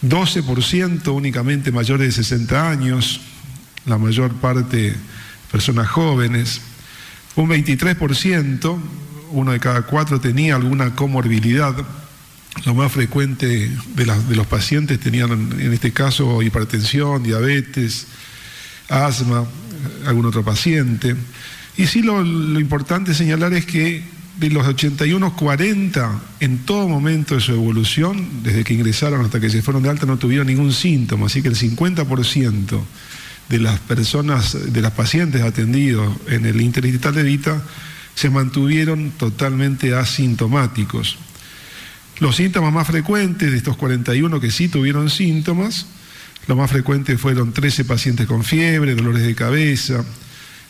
12% 0.03 1.15
únicamente 1.15 1.71
mayores 1.71 2.07
de 2.07 2.25
60 2.25 2.71
años, 2.71 3.21
la 3.85 3.99
mayor 3.99 4.33
parte 4.33 4.97
personas 5.51 5.89
jóvenes, 5.91 6.63
un 7.37 7.51
23%, 7.51 8.79
uno 9.33 9.53
de 9.53 9.61
cada 9.61 9.83
cuatro 9.83 10.21
tenía 10.21 10.55
alguna 10.55 10.95
comorbilidad, 10.95 11.75
lo 12.65 12.75
más 12.75 12.93
frecuente 12.93 13.71
de, 13.95 14.07
los 14.07 14.47
pacientes 14.47 15.01
tenían 15.01 15.31
en 15.59 15.73
este 15.73 15.93
caso 15.93 16.43
hipertensión, 16.43 17.23
diabetes, 17.23 18.07
asma, 18.89 19.45
algún 20.07 20.27
otro 20.27 20.45
paciente. 20.45 21.17
Y 21.77 21.87
sí 21.87 22.03
lo, 22.03 22.21
importante 22.61 23.15
señalar 23.15 23.55
es 23.55 23.65
que 23.65 24.05
de 24.39 24.51
los 24.51 24.67
81, 24.67 25.37
40 25.37 26.21
en 26.41 26.59
todo 26.59 26.89
momento 26.89 27.35
de 27.35 27.41
su 27.41 27.53
evolución, 27.53 28.43
desde 28.43 28.65
que 28.65 28.75
ingresaron 28.75 29.25
hasta 29.25 29.41
que 29.41 29.51
se 29.51 29.63
fueron 29.63 29.83
de 29.83 29.91
alta, 29.91 30.07
no 30.07 30.19
tuvieron 30.19 30.47
ningún 30.47 30.73
síntoma. 30.73 31.27
Así 31.27 31.43
que 31.43 31.49
el 31.49 31.57
50% 31.57 32.81
de 33.49 33.59
las 33.59 33.81
personas, 33.81 34.73
de 34.73 34.81
las 34.81 34.93
pacientes 34.93 35.43
atendidos 35.43 36.15
en 36.29 36.45
el 36.47 36.61
interdigital 36.61 37.15
de 37.15 37.23
Vita, 37.23 37.63
se 38.15 38.31
mantuvieron 38.31 39.11
totalmente 39.13 39.95
asintomáticos. 39.95 41.19
Los 42.21 42.37
síntomas 42.37 42.73
más 42.73 42.87
frecuentes 42.87 43.51
de 43.51 43.57
estos 43.57 43.77
41 43.77 44.41
que 44.41 44.51
sí 44.51 44.69
tuvieron 44.69 45.11
síntomas, 45.11 45.87
lo 46.47 46.57
más 46.57 46.71
frecuente 46.71 47.19
fueron 47.19 47.53
13 47.53 47.85
pacientes 47.85 48.27
con 48.27 48.45
fiebre, 48.45 48.95
dolores 48.95 49.23
de 49.23 49.35
cabeza, 49.35 50.05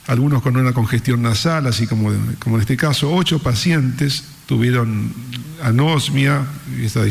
algunos 0.07 0.43
con 0.43 0.57
una 0.57 0.73
congestión 0.73 1.23
nasal, 1.23 1.67
así 1.67 1.87
como, 1.87 2.13
como 2.39 2.57
en 2.57 2.63
este 2.63 2.77
caso, 2.77 3.15
ocho 3.15 3.39
pacientes 3.39 4.25
tuvieron 4.47 5.13
anosmia, 5.63 6.45
esta 6.81 7.03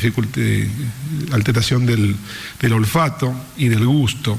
alteración 1.31 1.85
del, 1.85 2.15
del, 2.59 2.73
olfato 2.73 3.33
y 3.57 3.69
del 3.69 3.85
gusto, 3.85 4.37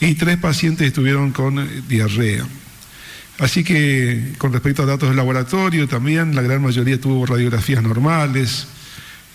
y 0.00 0.14
tres 0.14 0.38
pacientes 0.38 0.86
estuvieron 0.86 1.32
con 1.32 1.68
diarrea. 1.86 2.46
Así 3.40 3.64
que 3.64 4.34
con 4.36 4.52
respecto 4.52 4.82
a 4.82 4.86
datos 4.86 5.08
del 5.08 5.16
laboratorio, 5.16 5.88
también 5.88 6.36
la 6.36 6.42
gran 6.42 6.62
mayoría 6.62 7.00
tuvo 7.00 7.24
radiografías 7.24 7.82
normales, 7.82 8.66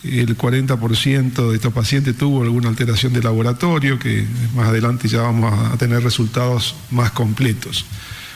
el 0.04 0.38
40% 0.38 1.50
de 1.50 1.56
estos 1.56 1.74
pacientes 1.74 2.15
tuvo 2.15 2.44
alguna 2.44 2.70
alteración 2.70 3.13
de 3.13 3.24
laboratorio, 3.24 3.98
que 3.98 4.24
más 4.56 4.68
adelante 4.68 5.08
ya 5.08 5.22
vamos 5.22 5.52
a 5.74 5.76
tener 5.78 6.04
resultados 6.04 6.76
más 6.91 7.12
completos. 7.12 7.86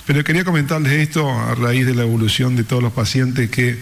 Pero 0.07 0.23
quería 0.23 0.43
comentarles 0.43 0.93
esto 0.93 1.29
a 1.29 1.53
raíz 1.53 1.85
de 1.85 1.93
la 1.93 2.01
evolución 2.01 2.55
de 2.55 2.63
todos 2.63 2.81
los 2.81 2.91
pacientes 2.91 3.51
que 3.51 3.77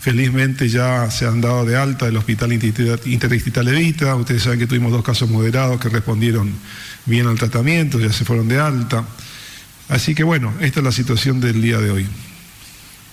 felizmente 0.00 0.70
ya 0.70 1.10
se 1.10 1.26
han 1.26 1.42
dado 1.42 1.66
de 1.66 1.76
alta 1.76 2.06
del 2.06 2.16
Hospital 2.16 2.54
Interdistrital 2.54 3.68
Evita. 3.68 4.16
Ustedes 4.16 4.44
saben 4.44 4.58
que 4.58 4.66
tuvimos 4.66 4.90
dos 4.90 5.04
casos 5.04 5.28
moderados 5.28 5.78
que 5.78 5.90
respondieron 5.90 6.50
bien 7.04 7.26
al 7.26 7.36
tratamiento, 7.36 8.00
ya 8.00 8.10
se 8.10 8.24
fueron 8.24 8.48
de 8.48 8.58
alta. 8.58 9.04
Así 9.88 10.14
que 10.14 10.24
bueno, 10.24 10.52
esta 10.60 10.80
es 10.80 10.84
la 10.84 10.92
situación 10.92 11.40
del 11.40 11.62
día 11.62 11.78
de 11.78 11.90
hoy. 11.90 12.06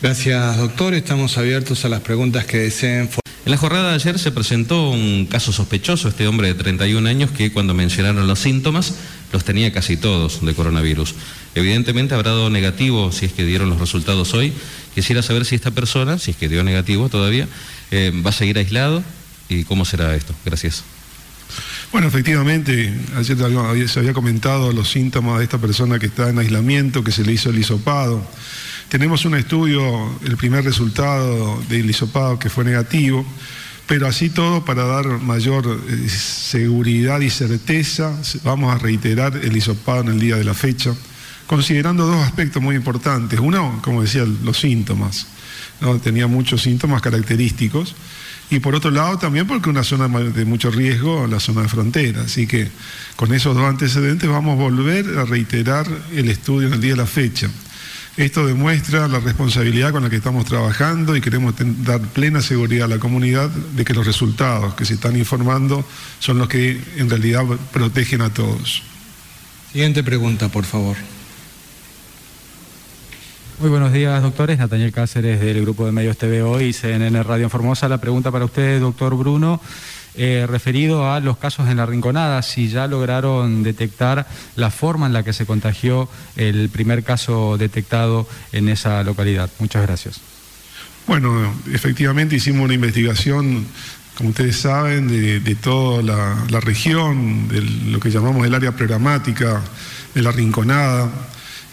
Gracias, 0.01 0.57
doctor. 0.57 0.93
Estamos 0.93 1.37
abiertos 1.37 1.85
a 1.85 1.89
las 1.89 2.01
preguntas 2.01 2.45
que 2.45 2.57
deseen. 2.57 3.09
En 3.45 3.51
la 3.51 3.57
jornada 3.57 3.89
de 3.89 3.95
ayer 3.95 4.17
se 4.17 4.31
presentó 4.31 4.89
un 4.89 5.27
caso 5.29 5.51
sospechoso, 5.51 6.07
este 6.07 6.27
hombre 6.27 6.47
de 6.47 6.53
31 6.55 7.07
años 7.07 7.31
que 7.31 7.51
cuando 7.51 7.73
mencionaron 7.73 8.25
los 8.25 8.39
síntomas 8.39 8.95
los 9.33 9.43
tenía 9.43 9.71
casi 9.71 9.97
todos 9.97 10.45
de 10.45 10.53
coronavirus. 10.53 11.15
Evidentemente 11.53 12.15
habrá 12.15 12.31
dado 12.31 12.49
negativo 12.49 13.11
si 13.11 13.25
es 13.25 13.33
que 13.33 13.43
dieron 13.43 13.69
los 13.69 13.79
resultados 13.79 14.33
hoy. 14.33 14.53
Quisiera 14.95 15.21
saber 15.21 15.45
si 15.45 15.55
esta 15.55 15.71
persona, 15.71 16.17
si 16.19 16.31
es 16.31 16.37
que 16.37 16.49
dio 16.49 16.63
negativo 16.63 17.09
todavía, 17.09 17.47
eh, 17.91 18.11
va 18.25 18.29
a 18.29 18.33
seguir 18.33 18.57
aislado 18.57 19.03
y 19.49 19.63
cómo 19.63 19.85
será 19.85 20.15
esto. 20.15 20.33
Gracias. 20.45 20.83
Bueno, 21.93 22.07
efectivamente, 22.07 22.91
ayer 23.15 23.87
se 23.87 23.99
había 23.99 24.13
comentado 24.13 24.71
los 24.71 24.89
síntomas 24.89 25.37
de 25.37 25.43
esta 25.43 25.59
persona 25.59 25.99
que 25.99 26.07
está 26.07 26.27
en 26.27 26.39
aislamiento, 26.39 27.03
que 27.03 27.11
se 27.11 27.23
le 27.23 27.33
hizo 27.33 27.51
el 27.51 27.59
hisopado. 27.59 28.27
Tenemos 28.89 29.25
un 29.25 29.35
estudio, 29.35 30.19
el 30.25 30.35
primer 30.35 30.65
resultado 30.65 31.61
del 31.69 31.87
hisopado 31.87 32.39
que 32.39 32.49
fue 32.49 32.63
negativo, 32.63 33.23
pero 33.85 34.07
así 34.07 34.31
todo 34.31 34.65
para 34.65 34.85
dar 34.85 35.05
mayor 35.19 35.67
eh, 35.87 36.09
seguridad 36.09 37.21
y 37.21 37.29
certeza, 37.29 38.19
vamos 38.43 38.73
a 38.73 38.79
reiterar 38.79 39.37
el 39.37 39.55
hisopado 39.55 40.01
en 40.01 40.07
el 40.07 40.19
día 40.19 40.37
de 40.37 40.45
la 40.45 40.55
fecha, 40.55 40.95
considerando 41.45 42.07
dos 42.07 42.25
aspectos 42.25 42.59
muy 42.59 42.75
importantes. 42.75 43.39
Uno, 43.39 43.79
como 43.83 44.01
decía, 44.01 44.25
los 44.25 44.57
síntomas. 44.57 45.27
Tenía 46.03 46.25
muchos 46.25 46.63
síntomas 46.63 47.03
característicos. 47.03 47.93
Y 48.53 48.59
por 48.59 48.75
otro 48.75 48.91
lado 48.91 49.17
también 49.17 49.47
porque 49.47 49.71
una 49.71 49.83
zona 49.83 50.07
de 50.07 50.45
mucho 50.45 50.69
riesgo, 50.69 51.25
la 51.25 51.39
zona 51.39 51.63
de 51.63 51.69
frontera. 51.69 52.21
Así 52.21 52.45
que 52.45 52.69
con 53.15 53.33
esos 53.33 53.55
dos 53.55 53.65
antecedentes 53.65 54.29
vamos 54.29 54.59
a 54.59 54.61
volver 54.61 55.17
a 55.17 55.25
reiterar 55.25 55.87
el 56.13 56.29
estudio 56.29 56.67
en 56.67 56.75
el 56.75 56.79
día 56.79 56.91
de 56.91 56.97
la 56.97 57.07
fecha. 57.07 57.49
Esto 58.15 58.45
demuestra 58.45 59.07
la 59.07 59.19
responsabilidad 59.19 59.91
con 59.91 60.03
la 60.03 60.11
que 60.11 60.17
estamos 60.17 60.45
trabajando 60.45 61.15
y 61.15 61.21
queremos 61.21 61.55
dar 61.83 61.99
plena 61.99 62.43
seguridad 62.43 62.85
a 62.85 62.89
la 62.89 62.99
comunidad 62.99 63.49
de 63.49 63.83
que 63.83 63.95
los 63.95 64.05
resultados 64.05 64.75
que 64.75 64.85
se 64.85 64.93
están 64.93 65.17
informando 65.17 65.83
son 66.19 66.37
los 66.37 66.47
que 66.47 66.79
en 66.97 67.09
realidad 67.09 67.45
protegen 67.71 68.21
a 68.21 68.31
todos. 68.31 68.83
Siguiente 69.71 70.03
pregunta, 70.03 70.49
por 70.49 70.65
favor. 70.65 70.95
Muy 73.59 73.69
buenos 73.69 73.93
días, 73.93 74.21
doctores. 74.21 74.57
Nathaniel 74.57 74.91
Cáceres 74.91 75.39
del 75.39 75.61
Grupo 75.61 75.85
de 75.85 75.91
Medios 75.91 76.17
TVO 76.17 76.59
y 76.59 76.73
CNN 76.73 77.21
Radio 77.23 77.45
en 77.45 77.49
Formosa. 77.49 77.87
La 77.87 77.99
pregunta 77.99 78.31
para 78.31 78.45
usted, 78.45 78.79
doctor 78.79 79.15
Bruno. 79.15 79.61
Eh, 80.15 80.45
referido 80.47 81.11
a 81.11 81.19
los 81.19 81.37
casos 81.37 81.69
en 81.69 81.77
la 81.77 81.85
Rinconada, 81.85 82.41
si 82.41 82.69
ya 82.69 82.87
lograron 82.87 83.63
detectar 83.63 84.27
la 84.55 84.69
forma 84.69 85.07
en 85.07 85.13
la 85.13 85.23
que 85.23 85.33
se 85.33 85.45
contagió 85.45 86.09
el 86.35 86.69
primer 86.69 87.03
caso 87.03 87.57
detectado 87.57 88.27
en 88.51 88.69
esa 88.69 89.03
localidad. 89.03 89.49
Muchas 89.59 89.83
gracias. 89.83 90.19
Bueno, 91.07 91.53
efectivamente 91.71 92.35
hicimos 92.35 92.65
una 92.65 92.73
investigación, 92.73 93.65
como 94.17 94.29
ustedes 94.29 94.57
saben, 94.57 95.07
de, 95.07 95.55
toda 95.55 96.01
la, 96.01 96.59
región, 96.59 97.47
de 97.49 97.61
lo 97.61 97.99
que 97.99 98.09
llamamos 98.09 98.45
el 98.47 98.53
área 98.53 98.71
programática 98.71 99.61
de 100.13 100.21
la 100.21 100.31
Rinconada. 100.31 101.09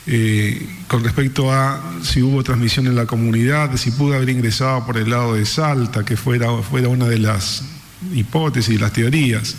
Eh, 0.07 0.67
con 0.89 1.05
respecto 1.05 1.53
a 1.53 1.81
si 2.03 2.23
hubo 2.23 2.43
transmisión 2.43 2.87
en 2.87 2.97
la 2.97 3.07
comunidad, 3.07 3.77
si 3.77 3.91
pudo 3.91 4.15
haber 4.15 4.31
ingresado 4.31 4.85
por 4.87 4.97
el 4.97 5.11
lado 5.11 5.35
de 5.35 5.45
Salta, 5.45 6.05
que 6.05 6.17
fuera, 6.17 6.49
fuera 6.63 6.89
una 6.89 7.07
de 7.07 7.19
las 7.19 7.65
hipótesis, 8.15 8.81
las 8.81 8.93
teorías. 8.93 9.57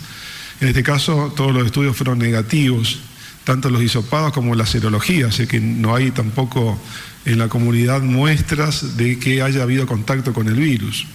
En 0.60 0.68
este 0.68 0.82
caso, 0.82 1.32
todos 1.36 1.52
los 1.52 1.66
estudios 1.66 1.96
fueron 1.96 2.18
negativos, 2.18 3.00
tanto 3.44 3.70
los 3.70 3.82
hisopados 3.82 4.32
como 4.32 4.54
la 4.54 4.66
serología, 4.66 5.28
así 5.28 5.46
que 5.46 5.60
no 5.60 5.94
hay 5.94 6.10
tampoco 6.10 6.78
en 7.24 7.38
la 7.38 7.48
comunidad 7.48 8.02
muestras 8.02 8.96
de 8.96 9.18
que 9.18 9.42
haya 9.42 9.62
habido 9.62 9.86
contacto 9.86 10.32
con 10.32 10.48
el 10.48 10.54
virus. 10.54 11.06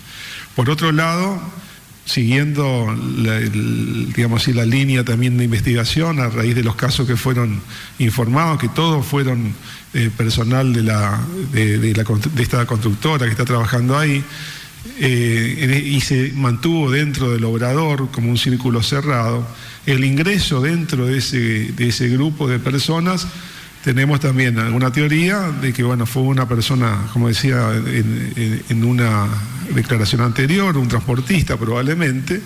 Por 0.56 0.70
otro 0.70 0.92
lado, 0.92 1.40
siguiendo 2.08 2.88
la, 3.18 3.40
digamos 3.40 4.42
así, 4.42 4.54
la 4.54 4.66
línea 4.66 5.04
también 5.04 5.38
de 5.38 5.44
investigación 5.44 6.22
a 6.22 6.30
raíz 6.30 6.56
de 6.56 6.64
los 6.64 6.76
casos 6.76 7.06
que 7.06 7.18
fueron 7.18 7.62
informados, 8.00 8.60
que 8.60 8.70
todos 8.70 9.06
fueron 9.06 9.54
eh, 9.94 10.10
personal 10.16 10.72
de, 10.72 10.84
la, 10.84 11.20
de 11.52 11.92
esta 12.40 12.66
constructora 12.66 13.26
que 13.26 13.32
está 13.32 13.44
trabajando 13.44 13.98
ahí, 13.98 14.24
eh, 15.00 15.84
y 15.86 16.00
se 16.00 16.32
mantuvo 16.34 16.90
dentro 16.90 17.32
del 17.32 17.44
obrador 17.44 18.10
como 18.10 18.30
un 18.30 18.38
círculo 18.38 18.82
cerrado, 18.82 19.46
el 19.86 20.06
ingreso 20.06 20.62
dentro 20.62 21.08
de 21.08 21.18
ese, 21.18 21.74
de 21.74 21.90
ese 21.90 22.08
grupo 22.08 22.48
de 22.48 22.60
personas, 22.60 23.28
tenemos 23.88 24.20
también 24.20 24.60
alguna 24.60 24.92
teoría 24.92 25.50
de 25.62 25.72
que 25.72 25.82
bueno, 25.82 26.06
fue 26.06 26.24
una 26.24 26.46
persona, 26.46 27.08
como 27.14 27.30
decía 27.30 27.72
en, 27.74 28.84
una 28.84 29.30
declaración 29.74 30.20
anterior, 30.20 30.76
un 30.76 30.90
transportista 30.90 31.56
probablemente, 31.56 32.42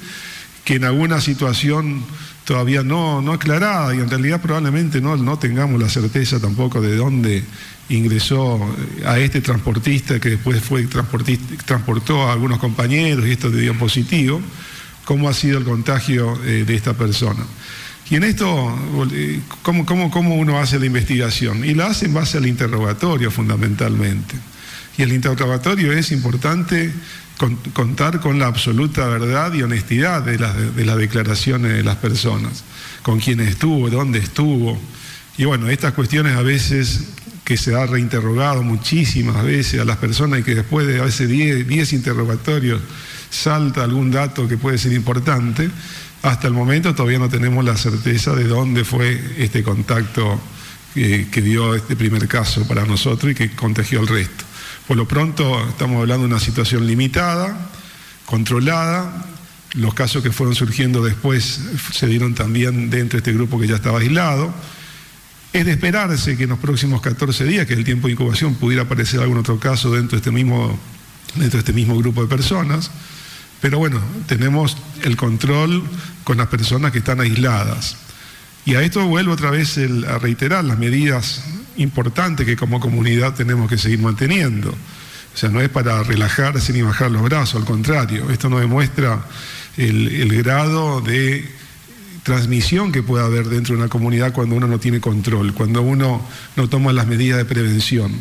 que 0.63 0.75
en 0.75 0.83
alguna 0.83 1.19
situación 1.19 2.03
todavía 2.45 2.83
no, 2.83 3.23
no 3.23 3.33
aclarada 3.33 3.95
y 3.95 3.97
en 3.97 4.07
realidad 4.07 4.39
probablemente 4.39 5.01
no, 5.01 5.17
no 5.17 5.39
tengamos 5.39 5.81
la 5.81 5.89
certeza 5.89 6.39
tampoco 6.39 6.79
de 6.79 6.95
dónde 6.95 7.43
ingresó 7.89 8.59
a 9.03 9.17
este 9.17 9.41
transportista 9.41 10.19
que 10.19 10.29
después 10.29 10.61
fue 10.61 10.85
transportó 11.65 12.27
a 12.27 12.33
algunos 12.33 12.59
compañeros 12.59 13.25
y 13.25 13.31
esto 13.31 13.49
dio 13.49 13.75
positivo, 13.79 14.39
cómo 15.05 15.27
ha 15.27 15.33
sido 15.33 15.57
el 15.57 15.63
contagio 15.63 16.39
eh, 16.45 16.65
de 16.67 16.75
esta 16.75 16.93
persona. 16.93 17.43
Y 18.11 18.17
en 18.17 18.25
esto, 18.25 18.77
eh, 19.13 19.39
¿cómo, 19.61 19.85
cómo, 19.85 20.35
uno 20.35 20.59
hace 20.59 20.77
la 20.77 20.85
investigación? 20.85 21.63
Y 21.63 21.73
la 21.73 21.87
hace 21.87 22.07
en 22.07 22.13
base 22.13 22.37
al 22.37 22.45
interrogatorio 22.45 23.31
fundamentalmente. 23.31 24.35
Y 24.97 25.03
el 25.03 25.13
interrogatorio 25.13 25.93
es 25.93 26.11
importante 26.11 26.91
contar 27.71 28.19
con 28.19 28.37
la 28.37 28.47
absoluta 28.47 29.07
verdad 29.07 29.53
y 29.53 29.63
honestidad 29.63 30.23
de 30.23 30.37
las, 30.37 30.75
de 30.75 30.85
las 30.85 30.97
declaraciones 30.97 31.71
de 31.71 31.83
las 31.83 31.95
personas, 31.95 32.65
con 33.01 33.21
quién 33.21 33.39
estuvo, 33.39 33.89
dónde 33.89 34.19
estuvo. 34.19 34.77
Y 35.37 35.45
bueno, 35.45 35.69
estas 35.69 35.93
cuestiones 35.93 36.35
a 36.35 36.41
veces 36.41 37.05
que 37.45 37.55
se 37.55 37.75
ha 37.75 37.85
reinterrogado 37.85 38.61
muchísimas 38.61 39.41
veces 39.45 39.79
a 39.79 39.85
las 39.85 39.97
personas 39.97 40.41
y 40.41 40.43
que 40.43 40.55
después 40.55 40.85
de 40.85 40.99
a 40.99 41.05
veces 41.05 41.29
10 41.29 41.93
interrogatorios 41.93 42.81
salta 43.29 43.85
algún 43.85 44.11
dato 44.11 44.49
que 44.49 44.57
puede 44.57 44.77
ser 44.77 44.91
importante, 44.91 45.71
Hasta 46.23 46.47
el 46.47 46.53
momento 46.53 46.93
todavía 46.93 47.17
no 47.17 47.29
tenemos 47.29 47.65
la 47.65 47.75
certeza 47.75 48.35
de 48.35 48.43
dónde 48.43 48.85
fue 48.85 49.19
este 49.37 49.63
contacto 49.63 50.39
que, 50.93 51.41
dio 51.41 51.73
este 51.73 51.95
primer 51.95 52.27
caso 52.27 52.67
para 52.67 52.85
nosotros 52.85 53.31
y 53.31 53.35
que 53.35 53.51
contagió 53.51 53.99
al 54.01 54.07
resto. 54.07 54.43
Por 54.87 54.97
lo 54.97 55.07
pronto 55.07 55.67
estamos 55.67 55.99
hablando 55.99 56.27
de 56.27 56.33
una 56.33 56.39
situación 56.39 56.85
limitada, 56.85 57.69
controlada. 58.25 59.25
Los 59.73 59.95
casos 59.95 60.21
que 60.21 60.31
fueron 60.31 60.53
surgiendo 60.53 61.01
después 61.01 61.61
se 61.91 62.05
dieron 62.07 62.35
también 62.35 62.89
dentro 62.91 63.17
de 63.17 63.19
este 63.19 63.33
grupo 63.33 63.59
que 63.59 63.67
ya 63.67 63.75
estaba 63.75 63.99
aislado. 63.99 64.53
Es 65.53 65.65
de 65.65 65.71
esperarse 65.71 66.37
que 66.37 66.43
en 66.43 66.49
los 66.49 66.59
próximos 66.59 67.01
14 67.01 67.45
días, 67.45 67.65
que 67.65 67.73
es 67.73 67.79
el 67.79 67.85
tiempo 67.85 68.07
de 68.07 68.13
incubación, 68.13 68.55
pudiera 68.55 68.83
aparecer 68.83 69.21
algún 69.21 69.37
otro 69.37 69.59
caso 69.59 69.91
dentro 69.91 70.11
de 70.11 70.17
este 70.17 70.31
mismo, 70.31 70.77
dentro 71.35 71.57
de 71.57 71.59
este 71.59 71.73
mismo 71.73 71.97
grupo 71.97 72.21
de 72.21 72.27
personas. 72.27 72.91
Pero 73.61 73.77
bueno, 73.77 74.01
tenemos 74.27 74.75
el 75.03 75.15
control 75.15 75.83
con 76.23 76.37
las 76.37 76.47
personas 76.47 76.91
que 76.91 76.97
están 76.97 77.21
aisladas. 77.21 77.95
Y 78.65 78.75
a 78.75 78.81
esto 78.81 79.05
vuelvo 79.05 79.33
otra 79.33 79.51
vez 79.51 79.77
a 79.77 80.17
reiterar 80.19 80.63
las 80.63 80.77
medidas 80.77 81.43
importantes 81.77 82.45
que 82.45 82.55
como 82.55 82.79
comunidad 82.79 83.33
tenemos 83.33 83.69
que 83.69 83.77
seguir 83.77 83.99
manteniendo. 83.99 84.69
O 84.69 85.37
sea, 85.37 85.49
no 85.49 85.61
es 85.61 85.69
para 85.69 86.03
relajarse 86.03 86.73
ni 86.73 86.81
bajar 86.81 87.09
los 87.11 87.21
brazos, 87.21 87.61
al 87.61 87.65
contrario, 87.65 88.29
esto 88.29 88.49
nos 88.49 88.59
demuestra 88.59 89.23
el, 89.77 90.43
grado 90.43 90.99
de 90.99 91.49
transmisión 92.23 92.91
que 92.91 93.01
puede 93.01 93.23
haber 93.23 93.47
dentro 93.47 93.73
de 93.73 93.81
una 93.81 93.89
comunidad 93.89 94.33
cuando 94.33 94.55
uno 94.55 94.67
no 94.67 94.79
tiene 94.79 94.99
control, 94.99 95.53
cuando 95.53 95.81
uno 95.81 96.21
no 96.55 96.69
toma 96.69 96.91
las 96.91 97.07
medidas 97.07 97.37
de 97.37 97.45
prevención. 97.45 98.11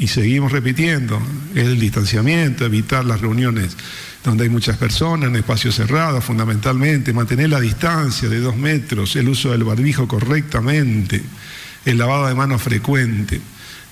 Y 0.00 0.08
seguimos 0.08 0.50
repitiendo, 0.50 1.20
el 1.54 1.78
distanciamiento, 1.78 2.64
evitar 2.64 3.04
las 3.04 3.20
reuniones 3.20 3.76
donde 4.24 4.44
hay 4.44 4.50
muchas 4.50 4.78
personas, 4.78 5.28
en 5.28 5.36
espacios 5.36 5.74
cerrados 5.74 6.24
fundamentalmente, 6.24 7.12
mantener 7.12 7.50
la 7.50 7.60
distancia 7.60 8.26
de 8.30 8.40
dos 8.40 8.56
metros, 8.56 9.14
el 9.16 9.28
uso 9.28 9.50
del 9.50 9.62
barbijo 9.62 10.08
correctamente, 10.08 11.22
el 11.84 11.98
lavado 11.98 12.26
de 12.28 12.34
manos 12.34 12.62
frecuente. 12.62 13.42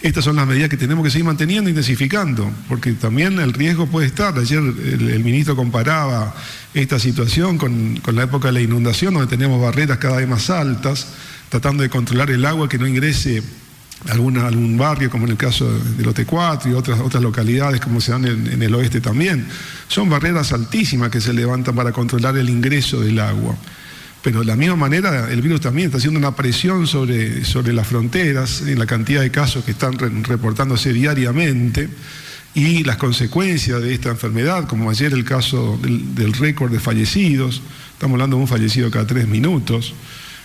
Estas 0.00 0.24
son 0.24 0.36
las 0.36 0.46
medidas 0.46 0.70
que 0.70 0.78
tenemos 0.78 1.04
que 1.04 1.10
seguir 1.10 1.26
manteniendo 1.26 1.68
e 1.68 1.72
intensificando, 1.72 2.50
porque 2.68 2.92
también 2.92 3.38
el 3.38 3.52
riesgo 3.52 3.86
puede 3.86 4.06
estar. 4.06 4.38
Ayer 4.38 4.60
el, 4.60 5.22
ministro 5.22 5.56
comparaba 5.56 6.34
esta 6.72 6.98
situación 6.98 7.58
con, 7.58 8.00
la 8.14 8.22
época 8.22 8.48
de 8.48 8.52
la 8.52 8.60
inundación, 8.62 9.12
donde 9.12 9.28
tenemos 9.28 9.60
barreras 9.60 9.98
cada 9.98 10.16
vez 10.16 10.28
más 10.28 10.48
altas, 10.48 11.08
tratando 11.50 11.82
de 11.82 11.90
controlar 11.90 12.30
el 12.30 12.46
agua 12.46 12.66
que 12.66 12.78
no 12.78 12.86
ingrese 12.86 13.42
a 14.06 14.12
algún 14.12 14.76
barrio, 14.76 15.10
como 15.10 15.24
en 15.24 15.32
el 15.32 15.36
caso 15.36 15.70
de 15.70 16.04
Lote4 16.04 16.70
y 16.70 16.72
otras, 16.72 17.00
otras 17.00 17.22
localidades 17.22 17.80
como 17.80 18.00
se 18.00 18.12
dan 18.12 18.24
en, 18.26 18.46
en 18.52 18.62
el 18.62 18.74
oeste 18.74 19.00
también. 19.00 19.46
Son 19.88 20.08
barreras 20.08 20.52
altísimas 20.52 21.10
que 21.10 21.20
se 21.20 21.32
levantan 21.32 21.74
para 21.74 21.92
controlar 21.92 22.36
el 22.36 22.48
ingreso 22.48 23.00
del 23.00 23.18
agua. 23.18 23.56
Pero 24.22 24.40
de 24.40 24.46
la 24.46 24.56
misma 24.56 24.76
manera 24.76 25.30
el 25.30 25.42
virus 25.42 25.60
también 25.60 25.86
está 25.86 25.98
haciendo 25.98 26.18
una 26.18 26.34
presión 26.34 26.86
sobre, 26.86 27.44
sobre 27.44 27.72
las 27.72 27.86
fronteras, 27.86 28.62
en 28.62 28.78
la 28.78 28.86
cantidad 28.86 29.20
de 29.20 29.30
casos 29.30 29.64
que 29.64 29.70
están 29.70 29.96
reportándose 30.24 30.92
diariamente 30.92 31.88
y 32.54 32.82
las 32.82 32.96
consecuencias 32.96 33.80
de 33.80 33.94
esta 33.94 34.08
enfermedad, 34.08 34.66
como 34.66 34.90
ayer 34.90 35.12
el 35.12 35.24
caso 35.24 35.78
del, 35.80 36.32
récord 36.32 36.72
de 36.72 36.80
fallecidos, 36.80 37.62
estamos 37.92 38.14
hablando 38.14 38.36
de 38.36 38.42
un 38.42 38.48
fallecido 38.48 38.90
cada 38.90 39.06
tres 39.06 39.28
minutos. 39.28 39.94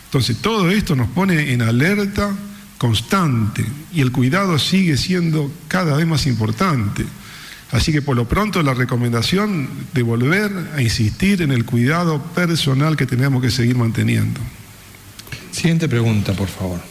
Entonces 0.05 0.37
todo 0.37 0.69
esto 0.69 0.95
nos 0.95 1.07
pone 1.09 1.53
en 1.53 1.63
alerta 1.63 2.31
constante 2.83 3.65
y 3.93 4.01
el 4.01 4.11
cuidado 4.11 4.59
sigue 4.59 4.97
siendo 4.97 5.49
cada 5.69 5.95
vez 5.95 6.05
más 6.05 6.27
importante. 6.27 7.05
Así 7.71 7.93
que 7.93 8.01
por 8.01 8.17
lo 8.17 8.27
pronto 8.27 8.61
la 8.61 8.73
recomendación 8.73 9.69
de 9.93 10.03
volver 10.03 10.51
a 10.75 10.81
insistir 10.81 11.41
en 11.41 11.53
el 11.53 11.63
cuidado 11.63 12.21
personal 12.35 12.97
que 12.97 13.05
tenemos 13.05 13.41
que 13.41 13.51
seguir 13.51 13.77
manteniendo. 13.77 14.41
Siguiente 15.51 15.87
pregunta, 15.87 16.33
por 16.33 16.49
favor. 16.49 16.81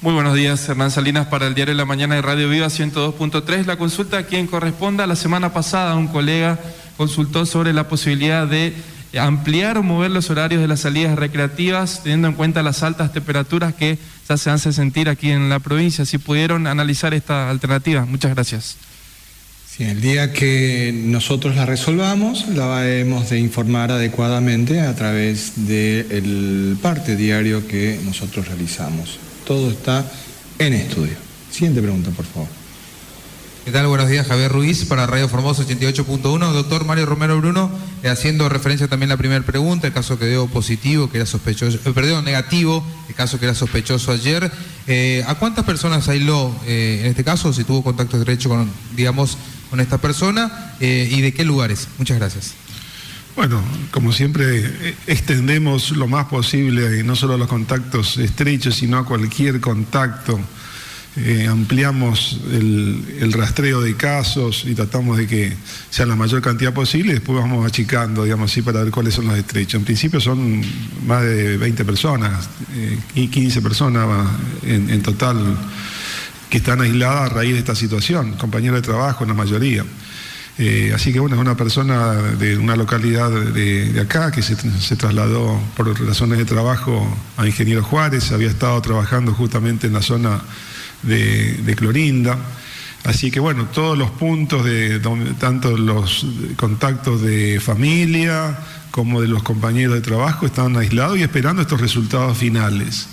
Muy 0.00 0.14
buenos 0.14 0.34
días, 0.34 0.66
Hernán 0.66 0.90
Salinas 0.90 1.26
para 1.26 1.48
el 1.48 1.54
Diario 1.54 1.74
de 1.74 1.78
la 1.78 1.84
Mañana 1.84 2.14
de 2.14 2.22
Radio 2.22 2.48
Viva 2.48 2.68
102.3. 2.68 3.66
La 3.66 3.76
consulta 3.76 4.16
a 4.16 4.22
quien 4.22 4.46
corresponda. 4.46 5.06
La 5.06 5.14
semana 5.14 5.52
pasada 5.52 5.94
un 5.94 6.08
colega 6.08 6.58
consultó 6.96 7.44
sobre 7.44 7.74
la 7.74 7.86
posibilidad 7.86 8.46
de 8.46 8.74
ampliar 9.18 9.78
o 9.78 9.82
mover 9.82 10.10
los 10.10 10.30
horarios 10.30 10.60
de 10.60 10.68
las 10.68 10.80
salidas 10.80 11.16
recreativas, 11.16 12.02
teniendo 12.02 12.28
en 12.28 12.34
cuenta 12.34 12.62
las 12.62 12.82
altas 12.82 13.12
temperaturas 13.12 13.74
que 13.74 13.98
ya 14.28 14.36
se 14.36 14.50
hace 14.50 14.72
sentir 14.72 15.08
aquí 15.08 15.30
en 15.30 15.48
la 15.48 15.58
provincia. 15.58 16.04
Si 16.04 16.18
pudieron 16.18 16.66
analizar 16.66 17.14
esta 17.14 17.50
alternativa. 17.50 18.04
Muchas 18.06 18.34
gracias. 18.34 18.76
Sí, 19.68 19.84
el 19.84 20.02
día 20.02 20.32
que 20.32 20.92
nosotros 20.94 21.56
la 21.56 21.64
resolvamos, 21.64 22.46
la 22.48 22.86
hemos 22.90 23.30
de 23.30 23.38
informar 23.38 23.90
adecuadamente 23.90 24.80
a 24.82 24.94
través 24.94 25.66
del 25.66 26.76
parte 26.82 27.16
diario 27.16 27.66
que 27.66 27.98
nosotros 28.04 28.48
realizamos. 28.48 29.18
Todo 29.46 29.70
está 29.70 30.04
en 30.58 30.74
estudio. 30.74 31.16
Siguiente 31.50 31.80
pregunta, 31.80 32.10
por 32.10 32.26
favor. 32.26 32.61
¿Qué 33.64 33.70
tal? 33.70 33.86
Buenos 33.86 34.08
días, 34.08 34.26
Javier 34.26 34.50
Ruiz 34.50 34.84
para 34.86 35.06
Radio 35.06 35.28
Formosa 35.28 35.62
88.1. 35.62 36.52
Doctor 36.52 36.84
Mario 36.84 37.06
Romero 37.06 37.38
Bruno, 37.38 37.70
eh, 38.02 38.08
haciendo 38.08 38.48
referencia 38.48 38.88
también 38.88 39.12
a 39.12 39.14
la 39.14 39.18
primera 39.18 39.40
pregunta, 39.46 39.86
el 39.86 39.92
caso 39.92 40.18
que 40.18 40.26
dio 40.26 40.48
positivo, 40.48 41.08
que 41.08 41.18
era 41.18 41.26
sospechoso, 41.26 41.78
eh, 41.84 41.92
perdón, 41.94 42.24
negativo, 42.24 42.84
el 43.08 43.14
caso 43.14 43.38
que 43.38 43.44
era 43.44 43.54
sospechoso 43.54 44.10
ayer. 44.10 44.50
Eh, 44.88 45.22
¿A 45.28 45.36
cuántas 45.36 45.64
personas 45.64 46.08
aisló 46.08 46.52
en 46.66 47.06
este 47.06 47.22
caso, 47.22 47.52
si 47.52 47.62
tuvo 47.62 47.84
contacto 47.84 48.18
estrecho 48.18 48.48
con, 48.48 48.68
digamos, 48.96 49.38
con 49.70 49.78
esta 49.78 49.98
persona 49.98 50.74
y 50.80 51.20
de 51.20 51.32
qué 51.32 51.44
lugares? 51.44 51.86
Muchas 51.98 52.18
gracias. 52.18 52.54
Bueno, 53.36 53.62
como 53.92 54.12
siempre, 54.12 54.96
extendemos 55.06 55.92
lo 55.92 56.08
más 56.08 56.26
posible 56.26 57.04
no 57.04 57.14
solo 57.14 57.34
a 57.34 57.38
los 57.38 57.48
contactos 57.48 58.16
estrechos, 58.16 58.74
sino 58.74 58.98
a 58.98 59.06
cualquier 59.06 59.60
contacto 59.60 60.40
eh, 61.14 61.46
ampliamos 61.46 62.40
el, 62.52 63.32
rastreo 63.34 63.82
de 63.82 63.94
casos 63.96 64.64
y 64.66 64.74
tratamos 64.74 65.18
de 65.18 65.26
que 65.26 65.52
sea 65.90 66.06
la 66.06 66.16
mayor 66.16 66.40
cantidad 66.40 66.72
posible 66.72 67.10
y 67.10 67.14
después 67.14 67.38
vamos 67.38 67.66
achicando, 67.66 68.24
digamos 68.24 68.50
así, 68.50 68.62
para 68.62 68.82
ver 68.82 68.90
cuáles 68.90 69.12
son 69.12 69.26
los 69.26 69.36
estrechos. 69.36 69.74
En 69.74 69.84
principio 69.84 70.20
son 70.20 70.62
más 71.06 71.22
de 71.22 71.58
20 71.58 71.84
personas 71.84 72.48
eh, 72.74 72.98
y 73.14 73.28
15 73.28 73.60
personas 73.60 74.26
en, 74.62 75.02
total 75.02 75.36
que 76.48 76.58
están 76.58 76.80
aisladas 76.80 77.30
a 77.30 77.34
raíz 77.34 77.52
de 77.52 77.58
esta 77.58 77.74
situación, 77.74 78.32
compañeros 78.32 78.80
de 78.80 78.82
trabajo 78.82 79.24
en 79.24 79.28
la 79.28 79.34
mayoría. 79.34 79.84
Eh, 80.56 80.92
así 80.94 81.12
que 81.12 81.20
bueno, 81.20 81.36
es 81.36 81.42
una 81.42 81.56
persona 81.58 82.12
de 82.14 82.56
una 82.56 82.74
localidad 82.74 83.30
de, 83.30 84.00
acá 84.00 84.30
que 84.30 84.40
se, 84.40 84.56
se, 84.56 84.96
trasladó 84.96 85.60
por 85.76 85.88
razones 86.06 86.38
de 86.38 86.44
trabajo 86.46 87.06
a 87.36 87.46
Ingeniero 87.46 87.82
Juárez, 87.82 88.32
había 88.32 88.48
estado 88.48 88.80
trabajando 88.80 89.32
justamente 89.32 89.86
en 89.86 89.94
la 89.94 90.02
zona 90.02 90.40
de, 91.02 91.74
Clorinda. 91.76 92.38
Así 93.04 93.30
que 93.30 93.40
bueno, 93.40 93.66
todos 93.66 93.98
los 93.98 94.10
puntos 94.10 94.64
de 94.64 95.00
tanto 95.38 95.76
los 95.76 96.26
contactos 96.56 97.22
de 97.22 97.58
familia 97.60 98.58
como 98.92 99.20
de 99.20 99.28
los 99.28 99.42
compañeros 99.42 99.94
de 99.94 100.00
trabajo 100.02 100.46
están 100.46 100.76
aislados 100.76 101.18
y 101.18 101.22
esperando 101.22 101.62
estos 101.62 101.80
resultados 101.80 102.38
finales. 102.38 103.08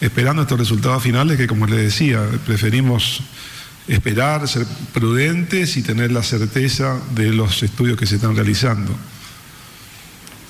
Esperando 0.00 0.42
estos 0.42 0.58
resultados 0.58 1.02
finales 1.02 1.36
que 1.36 1.46
como 1.46 1.66
les 1.66 1.78
decía, 1.78 2.20
preferimos 2.46 3.22
esperar, 3.88 4.46
ser 4.46 4.66
prudentes 4.92 5.76
y 5.76 5.82
tener 5.82 6.12
la 6.12 6.22
certeza 6.22 7.00
de 7.14 7.30
los 7.30 7.62
estudios 7.62 7.98
que 7.98 8.06
se 8.06 8.16
están 8.16 8.36
realizando. 8.36 8.94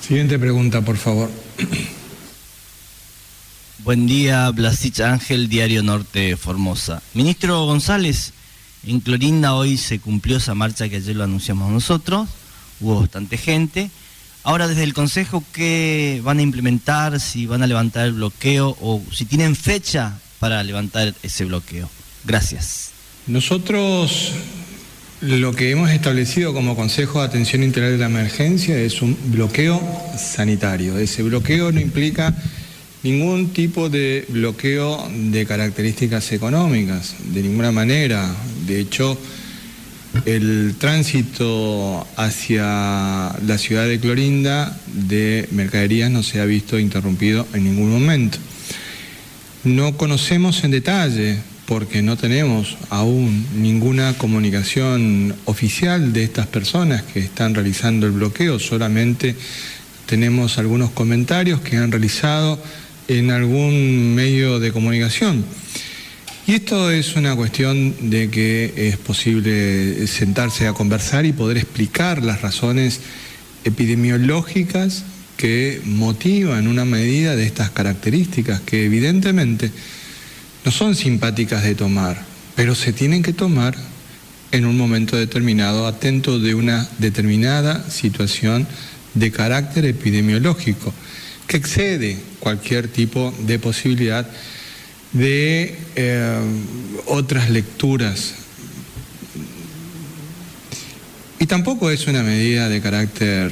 Siguiente 0.01 0.37
pregunta, 0.37 0.81
por 0.81 0.97
favor. 0.97 1.29
Buen 3.83 4.07
día, 4.07 4.49
Blasich 4.51 5.01
Ángel, 5.01 5.49
Diario 5.49 5.83
Norte 5.83 6.37
Formosa. 6.37 7.01
Ministro 7.13 7.65
González, 7.65 8.31
en 8.87 9.01
Clorinda 9.01 9.55
hoy 9.55 9.75
se 9.75 9.99
cumplió 9.99 10.37
esa 10.37 10.55
marcha 10.55 10.87
que 10.87 10.95
ayer 10.95 11.17
lo 11.17 11.25
anunciamos 11.25 11.69
nosotros, 11.69 12.29
hubo 12.79 13.01
bastante 13.01 13.37
gente. 13.37 13.91
Ahora 14.43 14.69
desde 14.69 14.83
el 14.83 14.93
Consejo, 14.93 15.43
¿qué 15.51 16.21
van 16.23 16.39
a 16.39 16.43
implementar? 16.43 17.19
Si 17.19 17.45
van 17.45 17.61
a 17.61 17.67
levantar 17.67 18.05
el 18.05 18.13
bloqueo 18.13 18.77
o 18.79 19.01
si 19.11 19.25
tienen 19.25 19.53
fecha 19.53 20.17
para 20.39 20.63
levantar 20.63 21.13
ese 21.21 21.43
bloqueo. 21.43 21.89
Gracias. 22.23 22.91
Nosotros 23.27 24.31
lo 25.19 25.53
que 25.53 25.71
hemos 25.71 25.89
establecido 25.89 26.53
como 26.53 26.77
Consejo 26.77 27.19
de 27.19 27.25
Atención 27.25 27.63
Integral 27.63 27.91
de 27.91 27.97
la 27.97 28.05
Emergencia 28.05 28.77
es 28.77 29.01
un 29.01 29.17
bloqueo 29.25 29.81
sanitario. 30.17 30.97
Ese 30.97 31.21
bloqueo 31.21 31.73
no 31.73 31.81
implica 31.81 32.33
ningún 33.03 33.49
tipo 33.49 33.89
de 33.89 34.25
bloqueo 34.29 35.07
de 35.11 35.45
características 35.45 36.31
económicas, 36.31 37.15
de 37.33 37.43
ninguna 37.43 37.71
manera. 37.71 38.33
De 38.65 38.79
hecho, 38.79 39.17
el 40.25 40.75
tránsito 40.77 42.07
hacia 42.15 42.63
la 43.45 43.57
ciudad 43.57 43.87
de 43.87 43.99
Clorinda 43.99 44.77
de 44.87 45.47
mercaderías 45.51 46.11
no 46.11 46.23
se 46.23 46.39
ha 46.39 46.45
visto 46.45 46.79
interrumpido 46.79 47.45
en 47.53 47.65
ningún 47.65 47.91
momento. 47.91 48.37
No 49.65 49.97
conocemos 49.97 50.63
en 50.63 50.71
detalle 50.71 51.37
porque 51.65 52.01
no 52.01 52.17
tenemos 52.17 52.77
aún 52.89 53.45
ninguna 53.55 54.13
comunicación 54.17 55.35
oficial 55.45 56.13
de 56.13 56.23
estas 56.23 56.47
personas 56.47 57.03
que 57.03 57.19
están 57.19 57.55
realizando 57.55 58.05
el 58.05 58.11
bloqueo, 58.11 58.59
solamente 58.59 59.35
tenemos 60.05 60.57
algunos 60.57 60.91
comentarios 60.91 61.61
que 61.61 61.77
han 61.77 61.91
realizado 61.91 62.59
en 63.07 63.31
algún 63.31 64.15
medio 64.15 64.59
de 64.59 64.71
comunicación. 64.71 65.43
Y 66.45 66.55
esto 66.55 66.91
es 66.91 67.15
una 67.15 67.35
cuestión 67.35 68.09
de 68.09 68.29
que 68.29 68.73
es 68.75 68.97
posible 68.97 70.05
sentarse 70.07 70.67
a 70.67 70.73
conversar 70.73 71.25
y 71.25 71.31
poder 71.31 71.57
explicar 71.57 72.21
las 72.21 72.41
razones 72.41 72.99
epidemiológicas 73.63 75.03
que 75.37 75.81
motivan 75.85 76.67
una 76.67 76.85
medida 76.85 77.35
de 77.35 77.45
estas 77.45 77.69
características, 77.69 78.61
que 78.61 78.85
evidentemente 78.85 79.71
no 80.65 80.71
son 80.71 80.95
simpáticas 80.95 81.63
de 81.63 81.75
tomar, 81.75 82.23
pero 82.55 82.75
se 82.75 82.93
tienen 82.93 83.23
que 83.23 83.33
tomar 83.33 83.75
en 84.51 84.65
un 84.65 84.77
momento 84.77 85.17
determinado, 85.17 85.87
atento 85.87 86.39
de 86.39 86.55
una 86.55 86.87
determinada 86.99 87.89
situación 87.89 88.67
de 89.13 89.31
carácter 89.31 89.85
epidemiológico, 89.85 90.93
que 91.47 91.57
excede 91.57 92.17
cualquier 92.39 92.87
tipo 92.87 93.33
de 93.39 93.59
posibilidad 93.59 94.27
de 95.11 95.77
eh, 95.95 96.39
otras 97.05 97.49
lecturas. 97.49 98.35
Y 101.39 101.45
tampoco 101.45 101.91
es 101.91 102.07
una 102.07 102.23
medida 102.23 102.69
de 102.69 102.81
carácter 102.81 103.51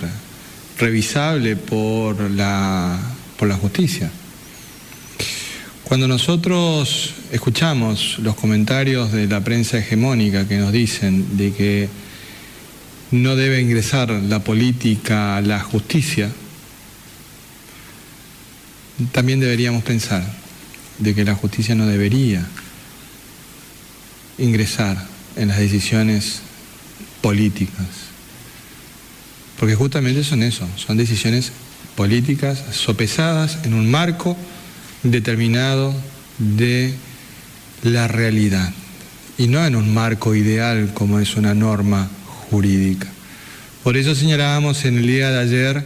revisable 0.80 1.56
por 1.56 2.32
la, 2.32 3.00
por 3.38 3.48
la 3.48 3.56
justicia. 3.56 4.12
Cuando 5.84 6.08
nosotros 6.08 7.14
escuchamos 7.32 8.18
los 8.20 8.36
comentarios 8.36 9.12
de 9.12 9.28
la 9.28 9.44
prensa 9.44 9.78
hegemónica 9.78 10.48
que 10.48 10.58
nos 10.58 10.72
dicen 10.72 11.38
de 11.38 11.52
que 11.52 11.90
no 13.12 13.36
debe 13.36 13.60
ingresar 13.60 14.10
la 14.10 14.40
política 14.40 15.36
a 15.36 15.42
la 15.42 15.60
justicia, 15.60 16.32
también 19.12 19.40
deberíamos 19.40 19.84
pensar 19.84 20.24
de 21.00 21.16
que 21.16 21.24
la 21.24 21.36
justicia 21.36 21.76
no 21.76 21.86
debería 21.86 22.46
ingresar 24.38 25.06
en 25.36 25.50
las 25.50 25.60
decisiones 25.60 26.42
políticas. 27.22 27.86
Porque 29.60 29.76
justamente 29.76 30.24
son 30.24 30.44
eso, 30.44 30.68
son 30.76 30.98
decisiones 30.98 31.52
políticas 31.96 32.64
sopesadas 32.72 33.60
en 33.64 33.74
un 33.74 33.90
marco 33.90 34.36
determinado 35.04 35.94
de 36.38 36.94
la 37.84 38.08
realidad 38.08 38.74
y 39.38 39.48
no 39.48 39.66
en 39.66 39.76
un 39.76 39.94
marco 39.94 40.36
ideal 40.36 40.92
como 40.94 41.20
es 41.20 41.36
una 41.36 41.54
norma 41.54 42.10
jurídica. 42.50 43.08
Por 43.84 43.98
eso 43.98 44.16
señalábamos 44.16 44.86
en 44.86 44.98
el 44.98 45.08
día 45.08 45.32
de 45.32 45.40
ayer 45.40 45.86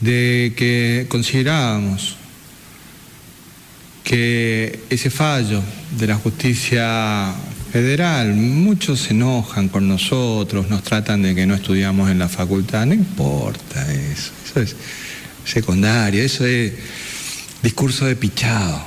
de 0.00 0.54
que 0.56 1.06
considerábamos 1.08 2.16
que 4.04 4.80
ese 4.90 5.10
fallo 5.10 5.62
de 5.98 6.06
la 6.06 6.16
justicia 6.16 7.34
federal, 7.72 8.34
muchos 8.34 9.00
se 9.00 9.10
enojan 9.10 9.68
con 9.68 9.88
nosotros, 9.88 10.68
nos 10.68 10.82
tratan 10.82 11.22
de 11.22 11.34
que 11.34 11.46
no 11.46 11.54
estudiamos 11.54 12.10
en 12.10 12.18
la 12.18 12.28
facultad, 12.28 12.84
no 12.86 12.94
importa 12.94 13.90
eso, 13.92 14.30
eso 14.44 14.60
es 14.60 14.76
secundario, 15.44 16.22
eso 16.22 16.44
es 16.44 16.72
discurso 17.62 18.04
de 18.04 18.16
pichado. 18.16 18.82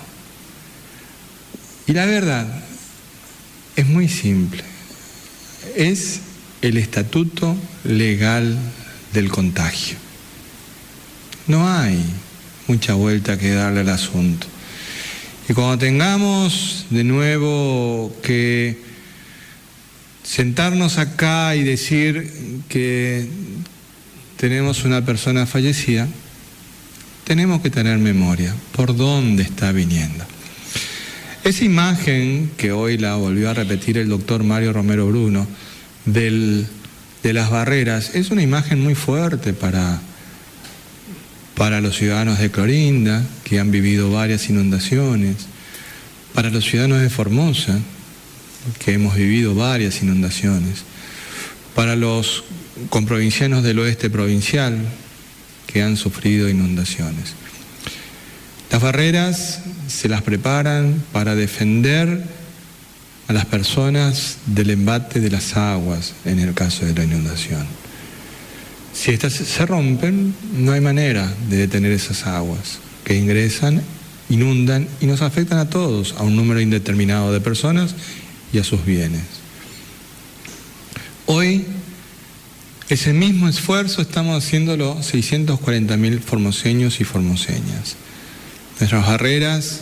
Y 1.87 1.93
la 1.93 2.05
verdad 2.05 2.47
es 3.75 3.87
muy 3.87 4.07
simple, 4.07 4.63
es 5.75 6.19
el 6.61 6.77
estatuto 6.77 7.55
legal 7.83 8.57
del 9.13 9.29
contagio. 9.29 9.97
No 11.47 11.67
hay 11.69 12.03
mucha 12.67 12.93
vuelta 12.93 13.37
que 13.37 13.53
darle 13.53 13.81
al 13.81 13.89
asunto. 13.89 14.47
Y 15.47 15.53
cuando 15.53 15.77
tengamos 15.77 16.87
de 16.89 17.03
nuevo 17.03 18.15
que 18.23 18.79
sentarnos 20.23 20.97
acá 20.97 21.55
y 21.55 21.63
decir 21.63 22.63
que 22.67 23.27
tenemos 24.37 24.85
una 24.85 25.05
persona 25.05 25.45
fallecida, 25.45 26.07
tenemos 27.25 27.61
que 27.61 27.69
tener 27.69 27.99
memoria 27.99 28.55
por 28.71 28.95
dónde 28.95 29.43
está 29.43 29.71
viniendo. 29.71 30.25
Esa 31.43 31.63
imagen 31.63 32.51
que 32.57 32.71
hoy 32.71 32.97
la 32.97 33.15
volvió 33.15 33.51
a 33.51 33.53
repetir 33.53 33.99
el 33.99 34.09
doctor 34.09 34.43
Mario 34.43 34.73
Romero 34.73 35.07
Bruno 35.07 35.45
de 36.05 36.67
las 37.21 37.51
barreras 37.51 38.15
es 38.15 38.31
una 38.31 38.41
imagen 38.41 38.81
muy 38.81 38.95
fuerte 38.95 39.53
para 39.53 40.01
para 41.55 41.81
los 41.81 41.97
ciudadanos 41.97 42.39
de 42.39 42.51
Clorinda, 42.51 43.23
que 43.43 43.59
han 43.59 43.71
vivido 43.71 44.11
varias 44.11 44.49
inundaciones, 44.49 45.47
para 46.33 46.49
los 46.49 46.65
ciudadanos 46.65 47.01
de 47.01 47.09
Formosa, 47.09 47.79
que 48.79 48.93
hemos 48.93 49.15
vivido 49.15 49.55
varias 49.55 50.01
inundaciones, 50.01 50.83
para 51.73 51.95
los 51.95 52.43
comprovincianos 52.89 53.63
del 53.63 53.79
oeste 53.79 54.09
provincial, 54.09 54.77
que 55.67 55.81
han 55.81 55.97
sufrido 55.97 56.49
inundaciones. 56.49 57.33
Las 58.71 58.81
barreras 58.81 59.61
se 59.87 60.09
las 60.09 60.21
preparan 60.21 61.01
para 61.13 61.35
defender 61.35 62.23
a 63.27 63.33
las 63.33 63.45
personas 63.45 64.37
del 64.45 64.71
embate 64.71 65.19
de 65.19 65.31
las 65.31 65.55
aguas 65.55 66.13
en 66.25 66.39
el 66.39 66.53
caso 66.53 66.85
de 66.85 66.93
la 66.93 67.03
inundación. 67.05 67.65
Si 68.95 69.11
estas 69.11 69.33
se 69.33 69.65
rompen, 69.65 70.33
no 70.53 70.71
hay 70.71 70.79
manera 70.79 71.31
de 71.49 71.57
detener 71.57 71.91
esas 71.91 72.25
aguas 72.25 72.79
que 73.03 73.15
ingresan, 73.15 73.81
inundan 74.29 74.87
y 75.01 75.05
nos 75.05 75.21
afectan 75.21 75.59
a 75.59 75.69
todos, 75.69 76.15
a 76.17 76.23
un 76.23 76.35
número 76.35 76.61
indeterminado 76.61 77.33
de 77.33 77.41
personas 77.41 77.93
y 78.53 78.57
a 78.57 78.63
sus 78.63 78.85
bienes. 78.85 79.23
Hoy, 81.25 81.65
ese 82.87 83.11
mismo 83.11 83.49
esfuerzo 83.49 84.01
estamos 84.01 84.43
haciéndolo 84.43 84.97
640.000 85.01 86.19
formoseños 86.21 87.01
y 87.01 87.03
formoseñas. 87.03 87.97
Nuestras 88.79 89.05
barreras 89.05 89.81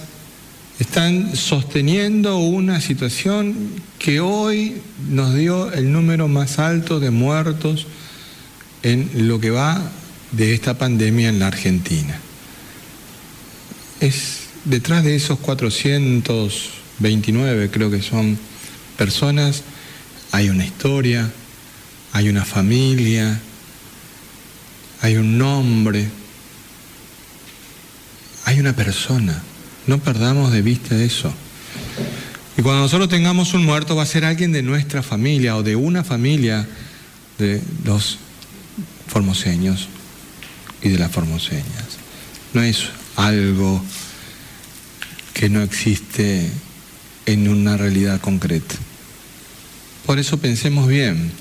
están 0.79 1.35
sosteniendo 1.35 2.39
una 2.39 2.81
situación 2.81 3.69
que 3.99 4.21
hoy 4.21 4.81
nos 5.09 5.35
dio 5.35 5.71
el 5.71 5.91
número 5.91 6.27
más 6.27 6.57
alto 6.57 6.99
de 6.99 7.11
muertos 7.11 7.85
en 8.83 9.27
lo 9.27 9.39
que 9.39 9.49
va 9.49 9.81
de 10.31 10.53
esta 10.53 10.77
pandemia 10.77 11.29
en 11.29 11.39
la 11.39 11.47
Argentina. 11.47 12.19
Es 13.99 14.41
detrás 14.65 15.03
de 15.03 15.15
esos 15.15 15.39
429, 15.39 17.71
creo 17.71 17.89
que 17.89 18.01
son 18.01 18.37
personas, 18.97 19.63
hay 20.31 20.49
una 20.49 20.65
historia, 20.65 21.31
hay 22.11 22.27
una 22.29 22.45
familia, 22.45 23.39
hay 25.01 25.17
un 25.17 25.37
nombre, 25.37 26.07
hay 28.45 28.59
una 28.59 28.75
persona. 28.75 29.41
No 29.87 29.99
perdamos 29.99 30.51
de 30.51 30.61
vista 30.61 31.01
eso. 31.01 31.33
Y 32.57 32.61
cuando 32.61 32.81
nosotros 32.83 33.09
tengamos 33.09 33.53
un 33.53 33.65
muerto 33.65 33.95
va 33.95 34.03
a 34.03 34.07
ser 34.07 34.25
alguien 34.25 34.51
de 34.51 34.61
nuestra 34.61 35.01
familia 35.03 35.57
o 35.57 35.63
de 35.63 35.75
una 35.75 36.03
familia 36.03 36.67
de 37.37 37.61
los 37.83 38.19
formoseños 39.07 39.87
y 40.81 40.89
de 40.89 40.99
las 40.99 41.11
formoseñas. 41.11 41.97
No 42.53 42.61
es 42.61 42.89
algo 43.15 43.83
que 45.33 45.49
no 45.49 45.61
existe 45.61 46.49
en 47.25 47.47
una 47.47 47.77
realidad 47.77 48.21
concreta. 48.21 48.75
Por 50.05 50.19
eso 50.19 50.37
pensemos 50.37 50.87
bien, 50.87 51.31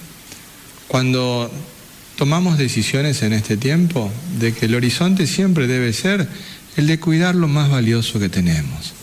cuando 0.88 1.51
tomamos 2.16 2.59
decisiones 2.59 3.23
en 3.23 3.33
este 3.33 3.56
tiempo, 3.56 4.10
de 4.38 4.52
que 4.52 4.67
el 4.67 4.75
horizonte 4.75 5.27
siempre 5.27 5.67
debe 5.67 5.92
ser 5.92 6.29
el 6.77 6.87
de 6.87 7.00
cuidar 7.00 7.35
lo 7.35 7.48
más 7.48 7.71
valioso 7.71 8.19
que 8.19 8.29
tenemos. 8.29 8.94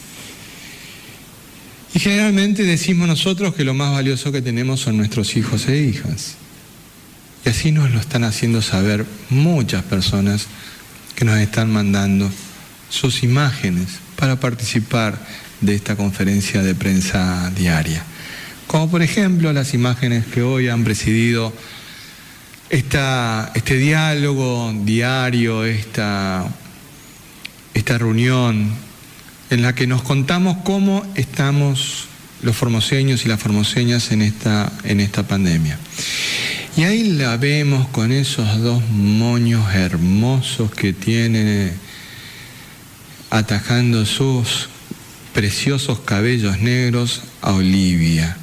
Y 1.93 1.99
generalmente 1.99 2.63
decimos 2.63 3.07
nosotros 3.07 3.55
que 3.55 3.63
lo 3.63 3.73
más 3.73 3.91
valioso 3.91 4.31
que 4.31 4.41
tenemos 4.41 4.79
son 4.79 4.97
nuestros 4.97 5.35
hijos 5.35 5.67
e 5.67 5.77
hijas. 5.81 6.35
Y 7.45 7.49
así 7.49 7.71
nos 7.71 7.91
lo 7.91 7.99
están 7.99 8.23
haciendo 8.23 8.61
saber 8.61 9.05
muchas 9.29 9.83
personas 9.83 10.47
que 11.15 11.25
nos 11.25 11.37
están 11.39 11.71
mandando 11.71 12.29
sus 12.89 13.23
imágenes 13.23 13.87
para 14.15 14.39
participar 14.39 15.17
de 15.61 15.75
esta 15.75 15.95
conferencia 15.95 16.61
de 16.61 16.75
prensa 16.75 17.51
diaria. 17.55 18.03
Como 18.67 18.89
por 18.89 19.01
ejemplo 19.01 19.51
las 19.53 19.73
imágenes 19.73 20.25
que 20.25 20.41
hoy 20.41 20.67
han 20.67 20.83
presidido 20.83 21.53
esta, 22.69 23.51
este 23.55 23.75
diálogo 23.77 24.73
diario, 24.83 25.65
esta, 25.65 26.47
esta 27.73 27.97
reunión 27.97 28.71
en 29.49 29.61
la 29.61 29.73
que 29.73 29.87
nos 29.87 30.03
contamos 30.03 30.57
cómo 30.63 31.05
estamos 31.15 32.05
los 32.41 32.55
formoseños 32.55 33.25
y 33.25 33.27
las 33.27 33.39
formoseñas 33.39 34.11
en 34.11 34.21
esta, 34.21 34.71
en 34.83 34.99
esta 34.99 35.23
pandemia. 35.27 35.77
Y 36.79 36.83
ahí 36.83 37.03
la 37.03 37.35
vemos 37.35 37.89
con 37.89 38.13
esos 38.13 38.61
dos 38.61 38.81
moños 38.89 39.75
hermosos 39.75 40.71
que 40.71 40.93
tiene 40.93 41.73
atajando 43.29 44.05
sus 44.05 44.69
preciosos 45.33 45.99
cabellos 45.99 46.61
negros 46.61 47.21
a 47.41 47.51
Olivia. 47.51 48.37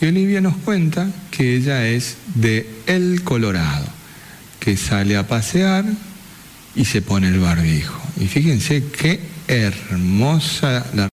Y 0.00 0.06
Olivia 0.06 0.40
nos 0.40 0.56
cuenta 0.56 1.10
que 1.30 1.56
ella 1.56 1.86
es 1.86 2.16
de 2.34 2.66
El 2.86 3.22
Colorado, 3.24 3.84
que 4.58 4.78
sale 4.78 5.14
a 5.18 5.28
pasear 5.28 5.84
y 6.74 6.86
se 6.86 7.02
pone 7.02 7.28
el 7.28 7.40
barbijo. 7.40 8.00
Y 8.18 8.26
fíjense 8.26 8.84
qué 8.84 9.20
hermosa 9.48 10.86
la 10.94 11.04